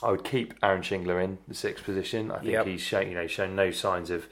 [0.03, 2.31] I would keep Aaron Shingler in the sixth position.
[2.31, 2.65] I think Yep.
[2.67, 4.27] he's shown, you know, shown no signs of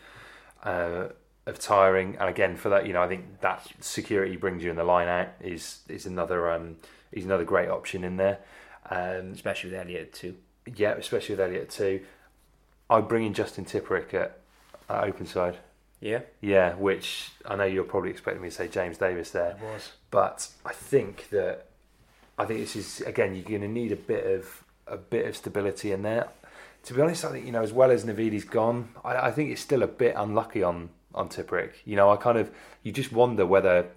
[0.63, 1.07] uh,
[1.45, 2.15] of tiring.
[2.19, 5.07] And again, for that, you know, I think that security brings you in the line
[5.07, 6.77] out is is another um,
[7.11, 8.39] is another great option in there.
[8.89, 10.35] Um, especially with Elliot too.
[10.75, 12.01] yeah, especially with Elliot too.
[12.93, 14.39] I'd bring in Justin Tipuric at,
[14.89, 15.57] at open side.
[15.99, 19.57] Yeah, Yeah, which I know you're probably expecting me to say James Davies there.
[19.61, 19.93] was.
[20.11, 21.67] but I think that
[22.37, 25.35] I think this is again you're going to need a bit of a bit of
[25.37, 26.27] stability in there.
[26.83, 29.51] To be honest, I think you know as well as Navidi's gone, I, I think
[29.51, 31.71] it's still a bit unlucky on on Tipuric.
[31.85, 32.51] You know, I kind of
[32.83, 33.87] you just wonder whether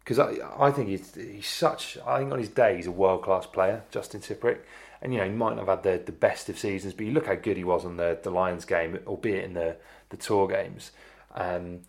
[0.00, 3.22] because I I think he's he's such I think on his day he's a world
[3.22, 4.58] class player, Justin Tipuric.
[5.02, 7.12] And you know he might not have had the, the best of seasons, but you
[7.12, 9.76] look how good he was on the, the Lions game, albeit in the,
[10.10, 10.92] the tour games.
[11.34, 11.80] Um,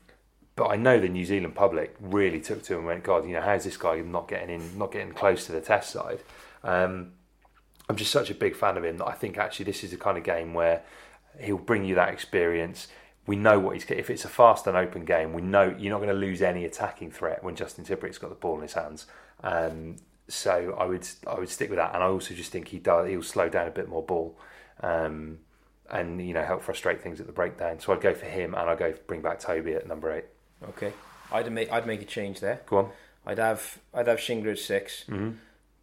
[0.55, 3.33] but I know the New Zealand public really took to him and went, God, you
[3.33, 6.19] know, how's this guy not getting in, not getting close to the test side?
[6.63, 7.13] Um,
[7.89, 9.97] I'm just such a big fan of him that I think actually this is the
[9.97, 10.83] kind of game where
[11.39, 12.87] he'll bring you that experience.
[13.25, 15.33] We know what he's if it's a fast and open game.
[15.33, 18.35] We know you're not going to lose any attacking threat when Justin Tipuric's got the
[18.35, 19.05] ball in his hands.
[19.43, 19.97] Um,
[20.27, 23.07] so I would I would stick with that, and I also just think he does
[23.09, 24.37] he'll slow down a bit more ball,
[24.81, 25.39] um,
[25.89, 27.79] and you know help frustrate things at the breakdown.
[27.79, 30.25] So I'd go for him, and I'd go bring back Toby at number eight.
[30.69, 30.93] Okay,
[31.31, 32.61] I'd make I'd make a change there.
[32.65, 32.89] Go on.
[33.25, 35.31] I'd have I'd have Shingler at 6 Mm-hmm.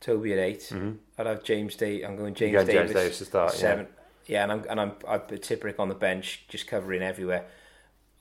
[0.01, 2.03] Toby at 8 i I'd have James Day.
[2.03, 2.81] I'm going James going Davies.
[2.81, 3.59] James Davies to start, yeah.
[3.59, 3.87] Seven.
[4.27, 7.45] Yeah, and I'm and I'm I've put Tipuric on the bench, just covering everywhere.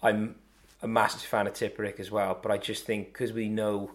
[0.02, 0.36] I'm
[0.82, 3.92] a massive fan of Tipuric as well, but I just think because we know,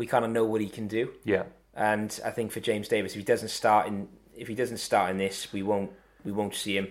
[0.00, 1.44] we kind of know what he can do, Yeah.
[1.74, 5.10] and I think for James Davies, if he doesn't start in if he doesn't start
[5.10, 5.90] in this, we won't
[6.24, 6.88] we won't see him.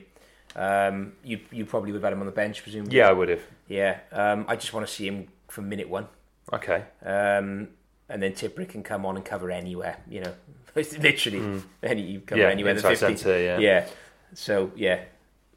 [0.55, 2.95] Um, you you probably would have had him on the bench, presumably.
[2.97, 3.41] Yeah, I would have.
[3.67, 3.99] yeah.
[4.11, 6.07] Um, I just want to see him from minute one.
[6.53, 6.83] Okay.
[7.03, 7.69] Um,
[8.11, 10.33] and then Tipuric can come on and cover anywhere, you know,
[10.75, 12.41] literally any you cover.
[12.41, 12.71] Yeah, anywhere.
[12.71, 13.17] in inside 50.
[13.17, 13.57] centre, yeah.
[13.59, 13.87] Yeah.
[14.35, 14.99] So yeah,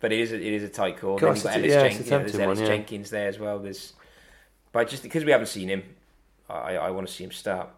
[0.00, 1.18] but it is a, it is a tight call.
[1.18, 2.72] Then you've got Ellis, yeah, Jen- it's you know, there's Ellis one, yeah.
[2.76, 3.58] Jenkins there as well.
[3.58, 3.92] There's,
[4.72, 5.82] but just because we haven't seen him,
[6.52, 7.68] I, I want to see him start.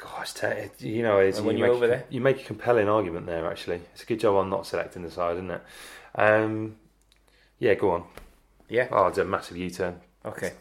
[0.00, 0.34] Gosh,
[0.78, 2.04] you know, it's, when you make, over there?
[2.08, 3.50] you make a compelling argument there.
[3.50, 5.62] Actually, it's a good job on not selecting the side, isn't it?
[6.14, 6.76] Um,
[7.58, 8.04] yeah, go on.
[8.68, 8.86] Yeah.
[8.92, 10.00] Oh, it's a massive U-turn.
[10.24, 10.52] Okay.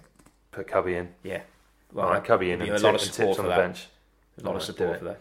[0.51, 1.09] Put Cubby in.
[1.23, 1.41] Yeah.
[1.95, 3.57] All right, Cubby in and, a lot of support on the that.
[3.57, 3.87] bench.
[4.39, 5.19] A lot of right, do support for that.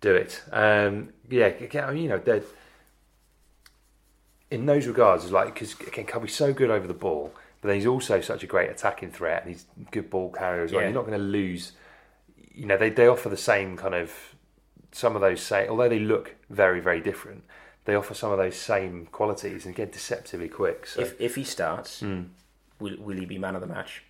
[0.00, 0.42] Do it.
[0.52, 1.52] Um, yeah,
[1.92, 2.20] you know,
[4.50, 7.32] in those regards, it's like because again, Cubby's so good over the ball,
[7.66, 10.62] but then he's also such a great attacking threat, and he's a good ball carrier
[10.62, 10.82] as well.
[10.82, 10.88] Yeah.
[10.88, 11.72] You're not going to lose.
[12.54, 14.12] You know, they they offer the same kind of
[14.92, 17.42] some of those say, although they look very very different,
[17.84, 20.86] they offer some of those same qualities, and again, deceptively quick.
[20.86, 22.22] So, If if he starts, Hmm.
[22.78, 24.04] will will he be man of the match?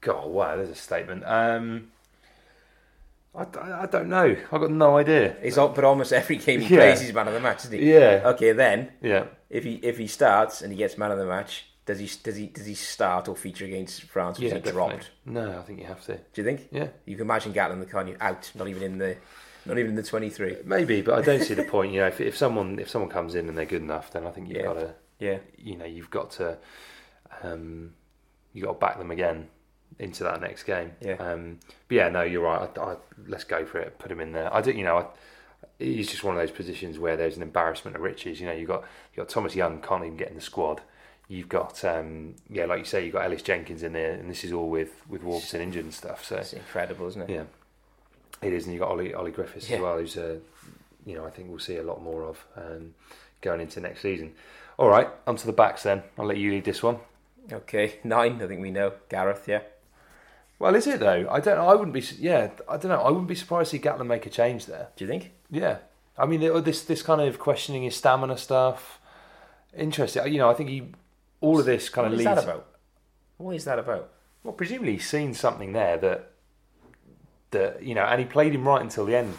[0.00, 1.24] God, wow, there's a statement.
[1.26, 1.92] Um,
[3.34, 4.34] I, I, I don't know.
[4.50, 5.36] I've got no idea.
[5.42, 6.80] He's al- but almost every game he Yeah.
[6.80, 7.92] plays, he's man of the match, isn't he?
[7.92, 8.22] Yeah.
[8.26, 9.24] Okay, then Yeah.
[9.48, 12.36] if he if he starts and he gets man of the match, does he does
[12.36, 14.38] he does he start or feature against France?
[14.38, 14.72] Or Yeah, is he definitely.
[14.90, 15.10] dropped?
[15.26, 16.16] No, I think you have to.
[16.16, 16.68] Do you think?
[16.70, 16.88] Yeah.
[17.06, 19.16] You can imagine Gatland the Carney out, not even in the
[19.66, 20.58] Not even the twenty-three.
[20.64, 21.92] Maybe, but I don't see the point.
[21.92, 24.30] You know, if, if someone if someone comes in and they're good enough, then I
[24.30, 24.62] think you've Yeah.
[24.64, 26.58] got to Yeah, you know you've got to
[27.42, 27.94] um,
[28.52, 29.48] you got to back them again
[29.98, 30.92] into that next game.
[31.00, 31.14] Yeah.
[31.14, 32.70] Um, but yeah, no, you're right.
[32.78, 33.98] I, I, let's go for it.
[33.98, 34.52] Put him in there.
[34.54, 34.72] I do.
[34.72, 35.06] You know, I,
[35.78, 38.40] he's just one of those positions where there's an embarrassment of riches.
[38.40, 38.82] You know, you got
[39.12, 40.80] you got Thomas Young can't even get in the squad.
[41.30, 44.42] You've got um, yeah, like you say, you've got Ellis Jenkins in there, and this
[44.42, 46.24] is all with with Warburton injured and stuff.
[46.24, 47.30] So it's incredible, isn't it?
[47.30, 47.44] yeah,
[48.42, 49.76] it is, and you have got Ollie Ollie Griffiths Yeah.
[49.76, 50.38] as well, who's uh,
[51.06, 52.94] you know I think we'll see a lot more of um,
[53.42, 54.32] going into next season.
[54.76, 56.02] All right, onto the backs then.
[56.18, 56.98] I'll let you lead this one.
[57.52, 58.42] Okay, nine.
[58.42, 59.46] I think we know Gareth.
[59.46, 59.60] Yeah,
[60.58, 61.28] Well, is it though?
[61.30, 61.58] I don't.
[61.58, 62.02] I wouldn't be.
[62.18, 63.00] Yeah, I don't know.
[63.02, 64.88] I wouldn't be surprised to see Gatland make a change there.
[64.96, 65.30] do you think?
[65.48, 65.76] Yeah,
[66.18, 68.98] I mean this this kind of questioning his stamina stuff.
[69.76, 70.32] Interesting.
[70.32, 70.82] You know, I think he
[71.40, 72.36] all of this kind What of is leads.
[72.36, 72.66] that about?
[73.38, 74.10] What is that about?
[74.42, 76.30] Well, presumably he's seen something there that
[77.50, 79.34] that you know, and he played him right until the end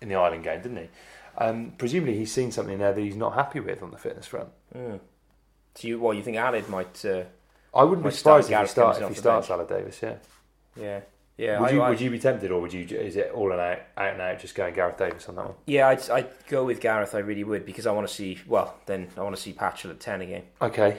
[0.00, 0.88] in the Ireland game, didn't he?
[1.38, 4.48] Um, presumably he's seen something there that he's not happy with on the fitness front.
[4.74, 7.04] So you, well, you think Aled might?
[7.04, 7.24] Uh,
[7.74, 9.48] I wouldn't Might be surprised start if he Kennedy if he starts.
[9.48, 10.00] Aled Davies.
[10.02, 10.14] Yeah.
[10.76, 11.00] yeah,
[11.36, 11.60] yeah.
[11.60, 12.84] Would I, you I, would you be tempted, or would you?
[12.84, 15.54] Is it all and out, out and out, just going Gareth Davies on that one?
[15.66, 17.14] Yeah, I'd, I'd go with Gareth.
[17.14, 18.38] I really would because I want to see.
[18.46, 20.42] Well, then I want to see Patchell at ten again.
[20.60, 20.98] Okay.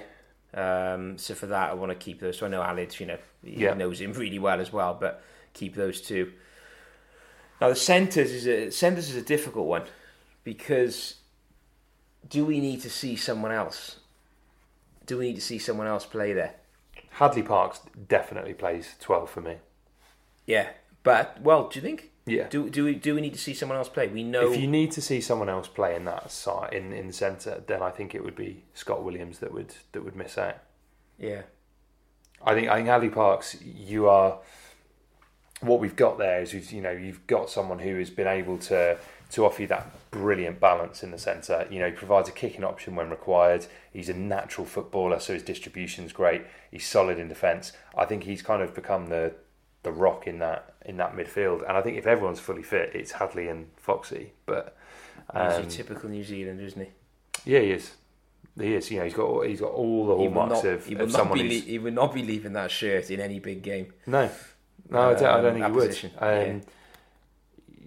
[0.53, 2.37] Um, so for that, I want to keep those.
[2.37, 3.73] So I know Aled, you know, he Yeah.
[3.73, 5.21] knows him really well as well, but
[5.53, 6.33] keep those two.
[7.61, 9.83] Now the centres is a centres is a difficult one
[10.43, 11.15] because
[12.27, 13.99] do we need to see someone else?
[15.05, 16.55] Do we need to see someone else play there?
[17.11, 19.57] Hadleigh Parkes definitely plays twelve for me.
[20.45, 20.69] Yeah,
[21.03, 22.08] but well, do you think?
[22.29, 22.47] Yeah.
[22.49, 24.07] Do do we do we need to see someone else play?
[24.07, 24.51] We know.
[24.51, 27.63] If you need to see someone else play in that side in, in the centre,
[27.67, 30.57] then I think it would be Scott Williams that would that would miss out.
[31.17, 31.41] yeah.
[32.41, 34.39] I think I think Hadleigh Parkes, you are
[35.61, 38.57] what we've got there is you've- you know you've got someone who has been able
[38.57, 38.97] to
[39.31, 41.67] to offer you that brilliant balance in the centre.
[41.69, 43.67] You know, he provides a kicking option when required.
[43.93, 46.43] He's a natural footballer, so his distribution's great.
[46.71, 47.73] He's solid in defence.
[47.95, 49.33] I think he's kind of become the
[49.83, 51.67] the rock in that in that midfield.
[51.67, 54.33] And I think if everyone's fully fit, it's Hadleigh and Foxy.
[54.45, 54.75] But
[55.33, 57.51] He's um, a typical New Zealander, isn't he?
[57.53, 57.91] yeah, he is.
[58.59, 58.89] He is.
[58.91, 61.59] You know, he's got he's got all the hallmarks not, of, he of someone be
[61.61, 63.93] he will not be leaving that shirt in any big game.
[64.05, 64.29] No,
[64.89, 66.11] no, I don't, I don't Um, think he would.
[66.49, 66.61] Um,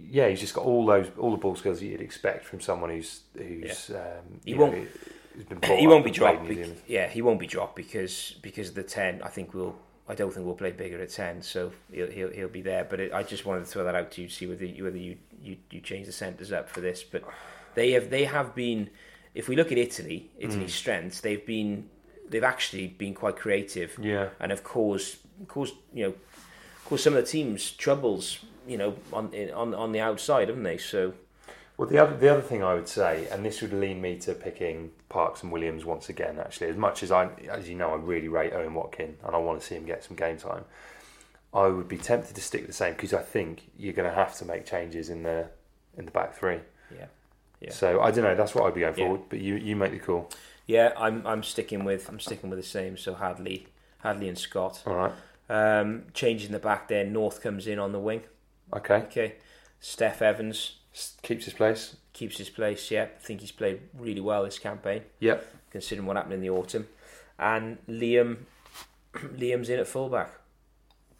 [0.08, 0.28] yeah.
[0.28, 3.22] he's just got all those all the ball skills that you'd expect from someone who's
[3.36, 6.48] who's um, He won't- know, he won't be and played in dropped.
[6.48, 6.76] Zealand.
[6.86, 9.20] yeah, he won't be dropped because because of the ten.
[9.22, 9.74] I think we'll.
[10.12, 12.84] I don't think we'll play Biggar at ten, so he'll he'll, he'll be there.
[12.84, 14.84] But it, I just wanted to throw that out to you to see whether you,
[14.84, 17.02] whether you, you, you change the centres up for this.
[17.02, 17.24] But
[17.74, 18.90] they have they have been.
[19.34, 20.82] If we look at Italy, Italy's Mm.
[20.82, 21.88] strengths, they've been
[22.28, 23.98] they've actually been quite creative.
[24.00, 24.28] Yeah.
[24.38, 25.16] and have caused
[25.48, 26.14] caused you know
[26.84, 28.38] caused some of the teams troubles.
[28.68, 30.78] You know, on on on the outside, haven't they?
[30.78, 31.14] So
[31.78, 34.34] Well, the other the other thing I would say, and this would lean me to
[34.34, 36.38] picking Parkes and Williams once again.
[36.38, 39.38] Actually, as much as I, as you know, I really rate Owen Watkin, and I
[39.38, 40.64] want to see him get some game time.
[41.54, 44.36] I would be tempted to stick the same because I think you're going to have
[44.38, 45.48] to make changes in the
[45.96, 46.60] in the back three.
[46.90, 47.06] yeah,
[47.60, 47.70] yeah.
[47.70, 48.34] So I don't know.
[48.34, 49.16] That's what I'd be going Yeah.
[49.28, 50.30] But you you make the call.
[50.66, 52.96] Yeah, I'm I'm sticking with I'm sticking with the same.
[52.96, 53.66] So Hadleigh,
[54.02, 54.82] Hadleigh and Scott.
[54.86, 55.12] All right.
[55.48, 57.04] Um, changing the back there.
[57.04, 58.22] North comes in on the wing.
[58.74, 58.94] Okay.
[58.94, 59.34] Okay,
[59.82, 60.76] Steff Evans
[61.22, 61.96] Keeps his place.
[62.12, 62.90] Keeps his place.
[62.90, 65.46] Yeah, I think he's played really well this campaign, Yep.
[65.70, 66.88] considering what happened in the autumn.
[67.38, 68.38] And Liam,
[69.14, 70.30] Liam's in at fullback.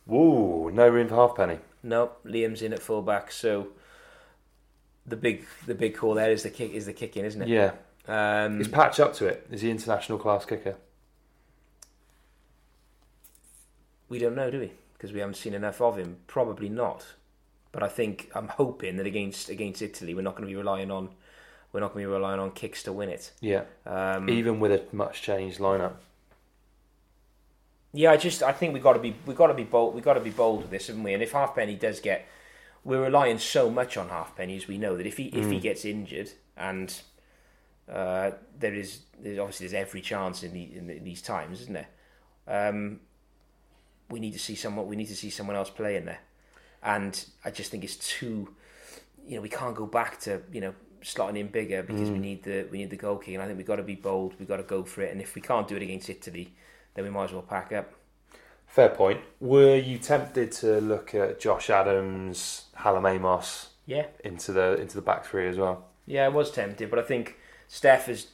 [0.07, 1.59] Woo, no room for halfpenny.
[1.83, 3.31] No, Liam's in at fullback.
[3.33, 3.69] So
[5.07, 7.49] the big the big call there is the kick is the kicking, isn't it?
[7.49, 7.73] Yeah.
[8.09, 9.47] Um, Is Patch up to it?
[9.51, 10.75] Is he international class kicker?
[14.09, 14.73] We don't know, do we?
[14.93, 16.17] Because we haven't seen enough of him.
[16.27, 17.07] Probably not.
[17.73, 20.91] But I think I'm hoping that against against Italy, we're not going to be relying
[20.91, 21.09] on
[21.73, 23.33] we're not going to be relying on kicks to win it.
[23.41, 23.65] Yeah.
[23.87, 25.95] Um, Even with a much changed lineup.
[27.95, 29.95] yeah, I just I think we got to be we got to be bold.
[29.95, 31.15] We got to be bold with this, haven't we?
[31.15, 32.27] And if Halfpenny does get,
[32.85, 35.85] we're relying so much on Halfpenny as we know that if he if he gets
[35.85, 36.95] injured and
[37.91, 41.61] uh, there is there's obviously there's every chance in, the, in, the, in these times,
[41.63, 41.89] isn't there?
[42.47, 43.01] Um,
[44.11, 44.87] we need to see someone.
[44.87, 46.21] We need to see someone else play in there,
[46.83, 48.55] and I just think it's too.
[49.27, 52.21] You know, we can't go back to you know slotting in Biggar because we mm.
[52.21, 54.35] need the we need the goal kick, and I think we've got to be bold.
[54.39, 56.53] We've got to go for it, and if we can't do it against Italy,
[56.95, 57.93] then we might as well pack up.
[58.67, 59.21] Fair point.
[59.39, 65.03] Were you tempted to look at Josh Adams, Hallam Amos Yeah, into the into the
[65.03, 65.89] back three as well?
[66.07, 67.37] yeah, I was tempted, but I think
[67.69, 68.29] Steff is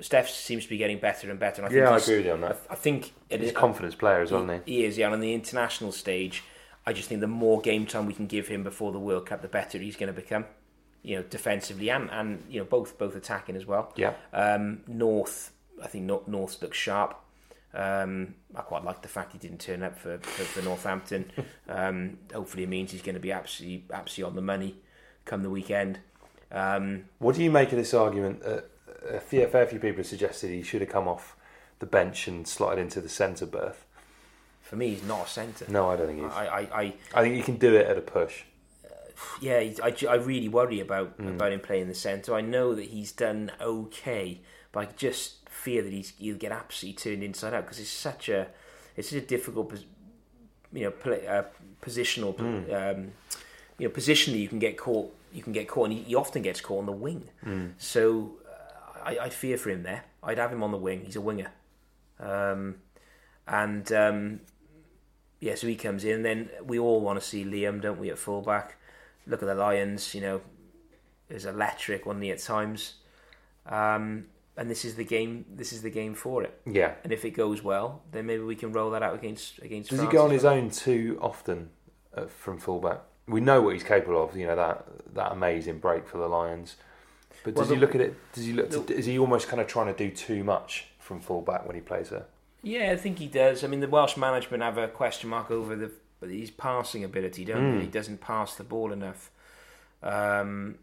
[0.00, 1.62] Steff seems to be getting better and better.
[1.62, 2.60] And I think Yeah, I agree with you on that.
[2.68, 4.72] I think it He's is a confidence player as well, isn't he?
[4.74, 5.06] He is, yeah.
[5.06, 6.44] And on the international stage,
[6.86, 9.42] I just think the more game time we can give him before the World Cup,
[9.42, 10.44] the better he's going to become.
[11.02, 13.92] You know, defensively and, and you know both both attacking as well.
[13.96, 14.14] Yeah.
[14.32, 17.16] Um, North, I think North, North looks sharp.
[17.72, 21.30] Um, I quite like the fact he didn't turn up for, for, for Northampton.
[21.68, 24.76] um, hopefully, it means he's going to be absolutely absolutely on the money
[25.26, 25.98] come the weekend.
[26.50, 28.42] Um, What do you make of this argument?
[28.44, 28.62] Uh,
[29.10, 31.36] a fair, fair few people have suggested he should have come off
[31.78, 33.85] the bench and slotted into the centre berth.
[34.68, 35.64] For me, he's not a centre.
[35.68, 36.32] No, I don't think he is.
[36.32, 38.42] I, I, I, I think you can do it at a push.
[39.40, 42.34] yeah, I, I really worry about about him playing the centre.
[42.34, 44.40] I know that he's done okay,
[44.72, 48.28] but I just fear that he's he'll get absolutely turned inside out because it's such
[48.28, 48.48] a
[48.96, 49.72] it's such a difficult,
[50.72, 51.44] you know, pla uh,
[51.80, 52.38] positional,
[52.72, 53.12] um,
[53.78, 55.12] you know, positionally you can get caught.
[55.32, 57.28] You can get caught, and he, he often gets caught on the wing.
[57.78, 60.04] So uh, I, I fear for him there.
[60.22, 61.02] I'd have him on the wing.
[61.04, 61.50] He's a winger,
[62.18, 62.76] um,
[63.46, 64.40] and um,
[65.40, 66.22] yeah, so he comes in.
[66.22, 68.76] Then we all want to see Liam, don't we, at fullback?
[69.26, 70.14] Look at the Lions.
[70.14, 70.40] You know,
[71.28, 72.94] is electric, wasn't he at times?
[73.66, 74.26] Um,
[74.56, 75.44] and this is the game.
[75.54, 76.60] This is the game for it.
[76.64, 76.94] Yeah.
[77.04, 79.90] And if it goes well, then maybe we can roll that out against against.
[79.90, 80.54] Does he go on his well.
[80.54, 81.70] own too often
[82.16, 83.00] uh, from fullback?
[83.28, 84.36] We know what he's capable of.
[84.36, 86.76] You know that that amazing break for the Lions.
[87.44, 88.16] But does Well, he look at it?
[88.32, 88.70] Does he look?
[88.70, 91.82] To, is he almost kind of trying to do too much from fullback when he
[91.82, 92.26] plays there?
[92.66, 93.62] Yeah, I think he does.
[93.62, 95.92] I mean, the Welsh management have a question mark over the
[96.26, 97.84] his passing ability, don't they?
[97.84, 99.30] He doesn't pass the ball enough.
[100.02, 100.74] Um,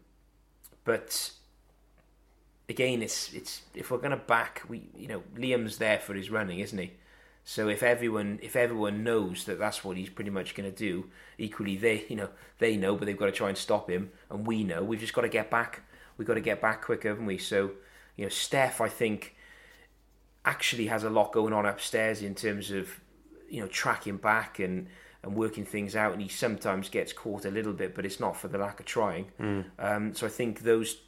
[0.84, 1.30] but
[2.70, 6.30] again, it's it's if we're going to back, we you know Liam's there for his
[6.30, 6.92] running, isn't he?
[7.44, 11.10] So if everyone if everyone knows that that's what he's pretty much going to do,
[11.36, 12.30] equally they you know
[12.60, 15.12] they know, but they've got to try and stop him, and we know we've just
[15.12, 15.82] got to get back.
[16.16, 17.36] We've got to get back quicker, haven't we?
[17.36, 17.72] So
[18.16, 19.33] you know, Steff, I think
[20.44, 23.00] actually has a lot going on upstairs in terms of
[23.48, 24.86] you know tracking back and
[25.22, 28.36] and working things out and he sometimes gets caught a little bit but it's not
[28.36, 29.26] for the lack of trying
[29.78, 30.98] um, so I think those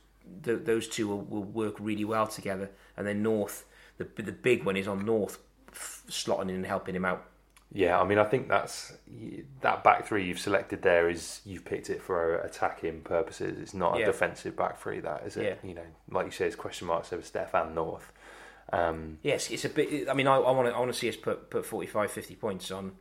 [0.43, 3.65] th- those two will, will work really well together and then North
[3.99, 5.39] the the big one is on North
[5.71, 7.27] f- slotting in and helping him out
[7.73, 8.95] Yeah, I mean, I think that's
[9.61, 13.59] that back three you've selected there is you've picked it for attacking purposes.
[13.61, 14.07] It's not a Yeah.
[14.07, 15.45] defensive back three, that is it?
[15.45, 15.69] Yeah.
[15.69, 18.13] You know, like you say, it's question marks over Steff and North.
[18.73, 21.17] Um, yes it's a bit I mean I want to I want to see us
[21.17, 22.93] put put 45 50 points on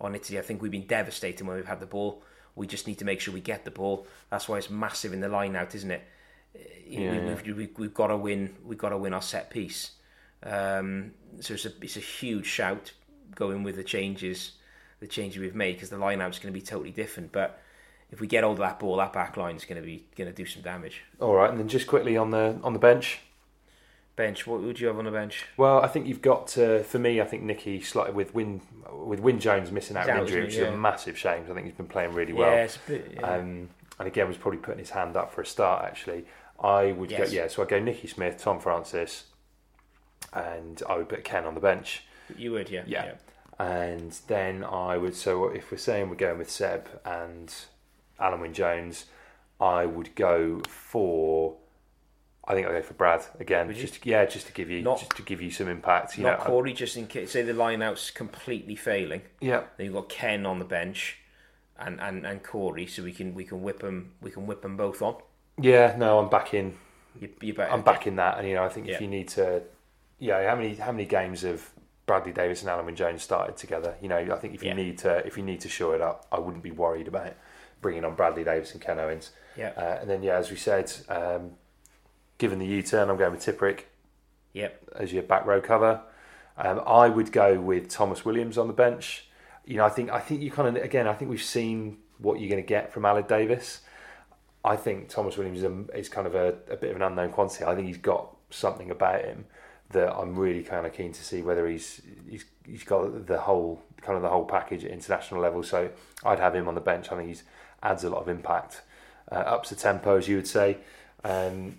[0.00, 2.24] on Italy I think we've been devastating when we've had the ball
[2.56, 5.20] we just need to make sure we get the ball that's why it's massive in
[5.20, 6.02] the line out isn't it
[6.86, 7.34] you know, Yeah, we, yeah.
[7.34, 8.54] We've, we've, we've got to win.
[8.64, 9.92] We've got to win our set piece.
[10.42, 12.92] Um, so it's a it's a huge shout
[13.34, 14.52] going with the changes,
[15.00, 17.32] the changes we've made because the line out's going to be totally different.
[17.32, 17.60] But
[18.10, 20.30] if we get hold of that ball, that back line is going to be going
[20.30, 21.02] to do some damage.
[21.20, 23.20] all right, and then just quickly on the on the bench.
[24.16, 24.46] Bench.
[24.46, 25.44] What would you have on the bench?
[25.56, 27.20] Well, I think you've got to, for me.
[27.20, 28.60] I think Nicky slotted with Wyn
[28.92, 30.60] with Wyn Jones missing out with injury, which he?
[30.60, 30.76] is a Yeah.
[30.76, 31.44] massive shame.
[31.50, 32.50] I think he's been playing really well.
[32.52, 33.12] yeah, bit.
[33.14, 33.20] Yeah.
[33.22, 35.84] Um, and again, was probably putting his hand up for a start.
[35.84, 36.26] Actually,
[36.62, 37.30] I would Yes.
[37.30, 37.34] go.
[37.36, 39.24] Yeah, so I go Nicky Smith, Tom Francis,
[40.32, 42.04] and I would put Ken on the bench.
[42.36, 42.84] you would, yeah.
[42.86, 43.12] Yeah.
[43.58, 45.14] And then I would.
[45.14, 47.52] So if we're saying we're going with Seb and
[48.20, 49.06] Alun Wyn Jones,
[49.60, 51.56] I would go for.
[52.46, 53.66] I think I'll go for Brad again.
[53.68, 53.82] Would you?
[53.86, 56.18] Just yeah, just to give you Not- just to give you some impact.
[56.18, 57.30] You Not know, Cory, just in case.
[57.30, 59.22] Say the line out's completely failing.
[59.40, 61.18] yeah, Then you've got Ken on the bench,
[61.78, 64.76] and, and, and Cory, so we can we can whip them we can whip them
[64.76, 65.16] both on.
[65.58, 65.94] yeah.
[65.96, 66.74] No, I'm back in.
[67.18, 69.62] You, you I'm back in that, and you know, I think if you need to,
[70.18, 71.70] yeah, how many how many games have
[72.06, 73.94] Bradley Davies and Alan Jones started together?
[74.02, 74.74] You know, I think if you Yeah.
[74.74, 77.32] need to if you need to shore it up, I wouldn't be worried about
[77.80, 79.30] bringing on Bradley Davies and Ken Owens.
[79.56, 79.72] Yeah.
[79.76, 81.52] Uh, and then yeah, as we said, um,
[82.38, 83.80] given the U-turn, I'm going with Tipuric
[84.52, 84.90] Yep.
[84.96, 86.02] as your back row cover.
[86.56, 89.26] Um, I would go with Tomos Williams on the bench.
[89.64, 92.38] You know, I think I think you kind of again, I think we've seen what
[92.38, 93.80] you're going to get from Aled Davies.
[94.64, 97.32] I think Tomos Williams is, a, is kind of a, a bit of an unknown
[97.32, 97.64] quantity.
[97.64, 99.46] I think he's got something about him
[99.90, 103.82] that I'm really kind of keen to see whether he's he's he's got the whole
[104.00, 105.62] kind of the whole package at international level.
[105.62, 105.90] So
[106.24, 107.10] I'd have him on the bench.
[107.10, 107.42] I think he
[107.82, 108.82] adds a lot of impact,
[109.30, 110.78] uh, ups the tempo as you would say,
[111.24, 111.76] um,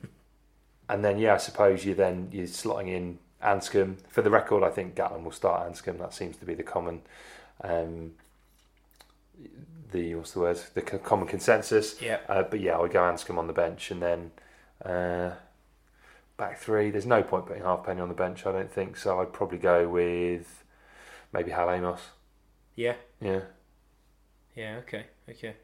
[0.89, 3.97] and then yeah, I suppose you then you're slotting in Anscombe.
[4.07, 5.99] For the record, I think Gatland will start Anscombe.
[5.99, 7.01] That seems to be the common.
[7.63, 8.13] Um,
[9.91, 10.59] the what's the word?
[10.73, 12.01] The common consensus.
[12.01, 12.19] Yeah.
[12.27, 14.31] Uh, but yeah, I would go Anscombe on the bench, and then
[14.83, 15.31] uh,
[16.37, 16.91] back three.
[16.91, 18.45] There's no point putting Halfpenny on the bench.
[18.45, 19.19] I don't think so.
[19.19, 20.63] I'd probably go with
[21.33, 22.01] maybe Hal Amos.
[22.75, 22.95] Yeah.
[23.21, 23.41] Yeah.
[24.55, 24.77] Yeah.
[24.79, 25.05] Okay.
[25.29, 25.55] Okay.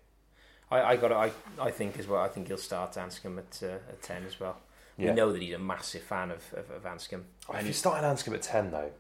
[0.70, 1.12] I, I got.
[1.12, 2.22] I I think as well.
[2.22, 4.58] I think he'll start Anscombe at uh, at ten as well.
[4.98, 5.10] Yeah.
[5.12, 7.24] We know that he's a massive fan of of, of Anscombe.
[7.50, 8.92] Oh, if you started Anscombe at ten though,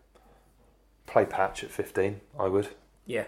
[1.07, 2.21] play Patch at fifteen.
[2.39, 2.69] I would.
[3.05, 3.25] yeah.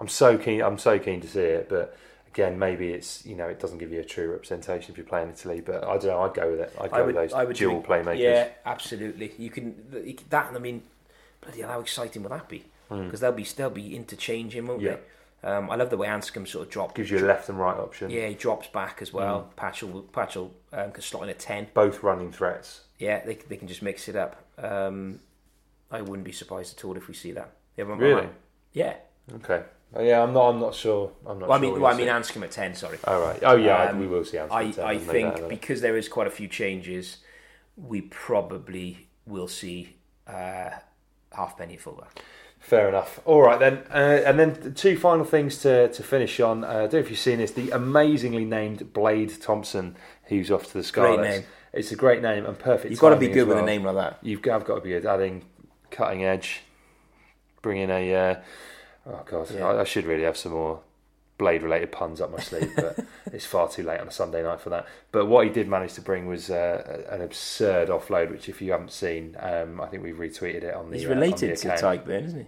[0.00, 0.62] I'm so keen.
[0.62, 1.96] I'm so keen to see it, but
[2.28, 5.30] again, maybe it's you know it doesn't give you a true representation if you're playing
[5.30, 5.60] Italy.
[5.60, 6.20] But I don't know.
[6.20, 6.72] I'd go with it.
[6.80, 8.20] I'd go with those I would dual think- playmakers.
[8.20, 9.32] Yeah, absolutely.
[9.38, 9.74] You can
[10.30, 10.52] that.
[10.54, 10.82] I mean,
[11.40, 12.64] bloody hell, how exciting would that be?
[12.88, 14.86] Because they'll be they'll be interchanging, won't Hmm.
[14.86, 14.92] Yeah.
[14.94, 15.00] they?
[15.42, 16.94] Um, I love the way Anscombe sort of drops.
[16.94, 18.10] Gives you a left and right option.
[18.10, 19.50] Yeah, he drops back as well.
[19.56, 21.68] Patchell, Patchell um, can slot in a ten.
[21.74, 22.82] Both running threats.
[22.98, 24.44] Yeah, they they can just mix it up.
[24.58, 25.20] Um,
[25.90, 27.52] I wouldn't be surprised at all if we see that.
[27.76, 28.28] Really?
[28.72, 28.96] Yeah.
[29.36, 29.62] Okay.
[29.94, 30.48] Oh, yeah, I'm not.
[30.50, 31.12] I'm not sure.
[31.26, 31.48] I'm not.
[31.48, 32.74] Well, I mean, we'll I mean, Anscombe at ten.
[32.74, 32.98] Sorry.
[33.04, 33.38] Oh right.
[33.42, 34.36] Oh yeah, Um, we will see.
[34.36, 37.18] Anscombe I, ten, I think because there is quite a few changes,
[37.76, 40.70] we probably will see uh,
[41.32, 42.22] halfpenny fullback.
[42.60, 43.20] Fair enough.
[43.24, 46.64] All right then, uh, and then two final things to, to finish on.
[46.64, 47.52] Uh, I don't know if you've seen this.
[47.52, 51.22] The amazingly named Blade Thompson, who's off to the Scarlets.
[51.38, 51.44] name.
[51.72, 52.90] It's a great name and perfect.
[52.90, 54.18] You've got to be good as with a name like that.
[54.22, 55.06] You've got, I've got to be good.
[55.06, 55.44] Adding
[55.90, 56.62] cutting edge,
[57.62, 58.14] bringing a.
[58.14, 58.40] Uh,
[59.06, 59.66] oh god, Yeah.
[59.66, 60.80] I, I should really have some more
[61.38, 62.98] blade related puns up my sleeve, but
[63.32, 64.86] it's far too late on a Sunday night for that.
[65.12, 68.72] But what he did manage to bring was uh, an absurd offload, which if you
[68.72, 70.98] haven't seen, um, I think we've retweeted it on the.
[70.98, 71.68] He's uh, on the related to.
[71.68, 72.46] Tadhg then, isn't he?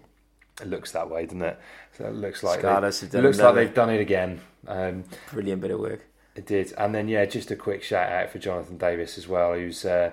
[0.62, 1.58] It looks that way, doesn't it?
[1.96, 4.40] So it looks like Scarlets they, have done it looks like they've done it again.
[4.66, 6.04] Um, Brilliant bit of work.
[6.36, 9.54] it did, and then yeah, just a quick shout out for Jonathan Davies as well,
[9.54, 10.10] who's uh,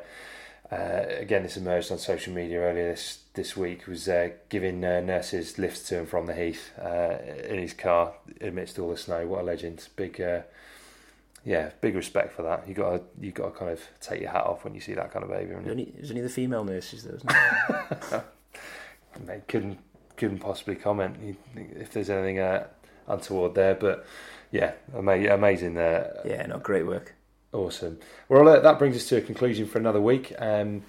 [0.71, 4.99] uh, again this emerged on social media earlier this this week was uh, giving uh,
[4.99, 9.25] nurses lifts to and from the heath uh, in his car amidst all the snow.
[9.27, 9.87] What a legend!
[9.95, 10.19] Big.
[10.19, 10.41] Uh,
[11.45, 12.67] yeah, big respect for that.
[12.67, 15.13] You got you got to kind of take your hat off when you see that
[15.13, 15.53] kind of behaviour.
[15.53, 17.19] It was And only, it was only the female nurses, though,
[19.25, 19.79] mate, couldn't
[20.17, 22.67] couldn't possibly comment if there's anything uh,
[23.07, 23.75] untoward there.
[23.75, 24.05] But
[24.51, 25.77] yeah, ama- amazing.
[25.77, 27.13] Uh, yeah, no, great work.
[27.57, 27.97] Awesome.
[28.29, 30.31] Well, uh, that brings us to a conclusion for another week.
[30.37, 30.83] Um,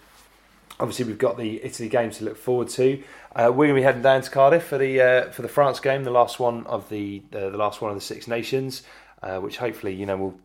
[0.78, 3.02] obviously, we've got the Italy games to look forward to.
[3.34, 5.80] Uh, we're going to be heading down to Cardiff for the uh, for the France
[5.80, 8.82] game, the last one of the uh, the last one of the Six Nations,
[9.22, 10.40] uh, which hopefully you know will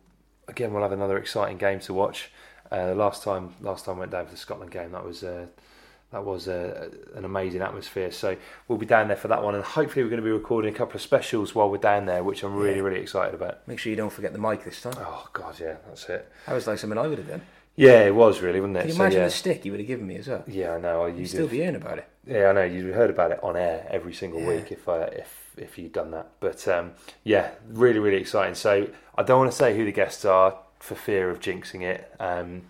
[0.48, 2.30] again we'll have another exciting game to watch.
[2.72, 5.24] Uh, last time last time I went down for the Scotland game, that was.
[6.14, 8.12] That was uh, an amazing atmosphere.
[8.12, 8.36] So
[8.68, 10.76] we'll be down there for that one, and hopefully we're going to be recording a
[10.76, 12.82] couple of specials while we're down there, which I'm really, Yeah.
[12.82, 13.66] really excited about.
[13.66, 14.94] Make sure you don't forget the mic this time.
[14.96, 16.30] Oh God, yeah, that's it.
[16.46, 17.42] That was like something I would have done.
[17.74, 18.80] Yeah, it was really, wasn't it?
[18.82, 19.24] Can you So, imagine yeah.
[19.26, 20.44] the stick you would have given me as well?
[20.46, 21.06] Yeah, I know.
[21.06, 22.06] You You'd still be hearing about it.
[22.24, 22.62] Yeah, I know.
[22.62, 24.48] You'd heard about it on air every single Yeah.
[24.50, 26.28] week if uh, if if you'd done that.
[26.38, 26.92] But um,
[27.24, 28.54] yeah, really, really exciting.
[28.54, 28.86] So
[29.18, 32.08] I don't want to say who the guests are for fear of jinxing it.
[32.20, 32.62] Um,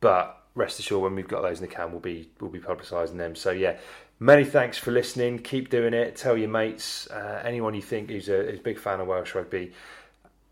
[0.00, 3.16] but rest assured, when we've got those in the can, we'll be we'll be publicising
[3.16, 3.34] them.
[3.34, 3.76] So yeah.
[4.22, 5.38] Many thanks for listening.
[5.38, 6.14] Keep doing it.
[6.14, 9.34] Tell your mates, uh, anyone you think who's a, who's a big fan of Welsh
[9.34, 9.72] rugby,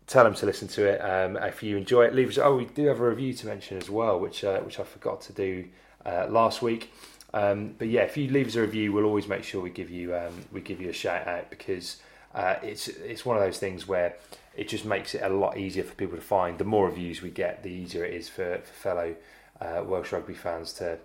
[0.07, 0.97] tell them to listen to it.
[0.99, 2.39] Um, if you enjoy it, leave us.
[2.39, 5.21] Oh, we do have a review to mention as well, which uh, which I forgot
[5.21, 5.65] to do
[6.03, 6.91] uh, last week.
[7.31, 9.91] Um, but yeah, if you leave us a review, we'll always make sure we give
[9.91, 11.97] you um, we give you a shout out because
[12.33, 14.15] uh, it's it's one of those things where
[14.57, 16.57] it just makes it a lot easier for people to find.
[16.57, 19.15] The more reviews we get, the easier it is for, for fellow
[19.61, 20.97] uh, Welsh rugby fans to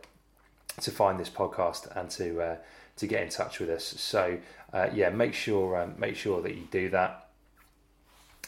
[0.81, 2.57] to find this podcast and to uh,
[2.97, 3.85] to get in touch with us.
[3.85, 4.39] So
[4.73, 7.29] uh, yeah, make sure um, make sure that you do that.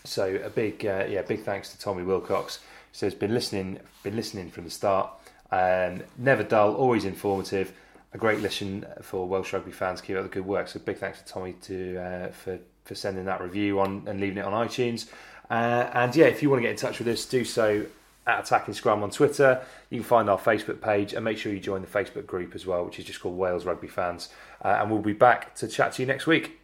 [0.04, 2.60] So a big uh, yeah big thanks to Tommy Wilcox.
[2.92, 5.10] So he's been listening been listening from the start.
[5.50, 7.72] Um, never dull, always informative.
[8.12, 10.00] A great listen for Welsh rugby fans.
[10.00, 10.68] Keep up the good work.
[10.68, 14.38] So big thanks to Tommy to uh, for for sending that review on and leaving
[14.38, 15.10] it on iTunes.
[15.50, 17.86] Uh, and yeah, if you want to get in touch with us, do so
[18.26, 19.62] at Attacking Scrum on Twitter.
[19.90, 22.66] You can find our Facebook page and make sure you join the Facebook group as
[22.66, 24.28] well, which is just called Wales Rugby Fans.
[24.64, 26.58] Uh, and we'll be back to chat to you next week.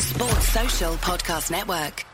[0.00, 2.04] Sports Social Podcast Network.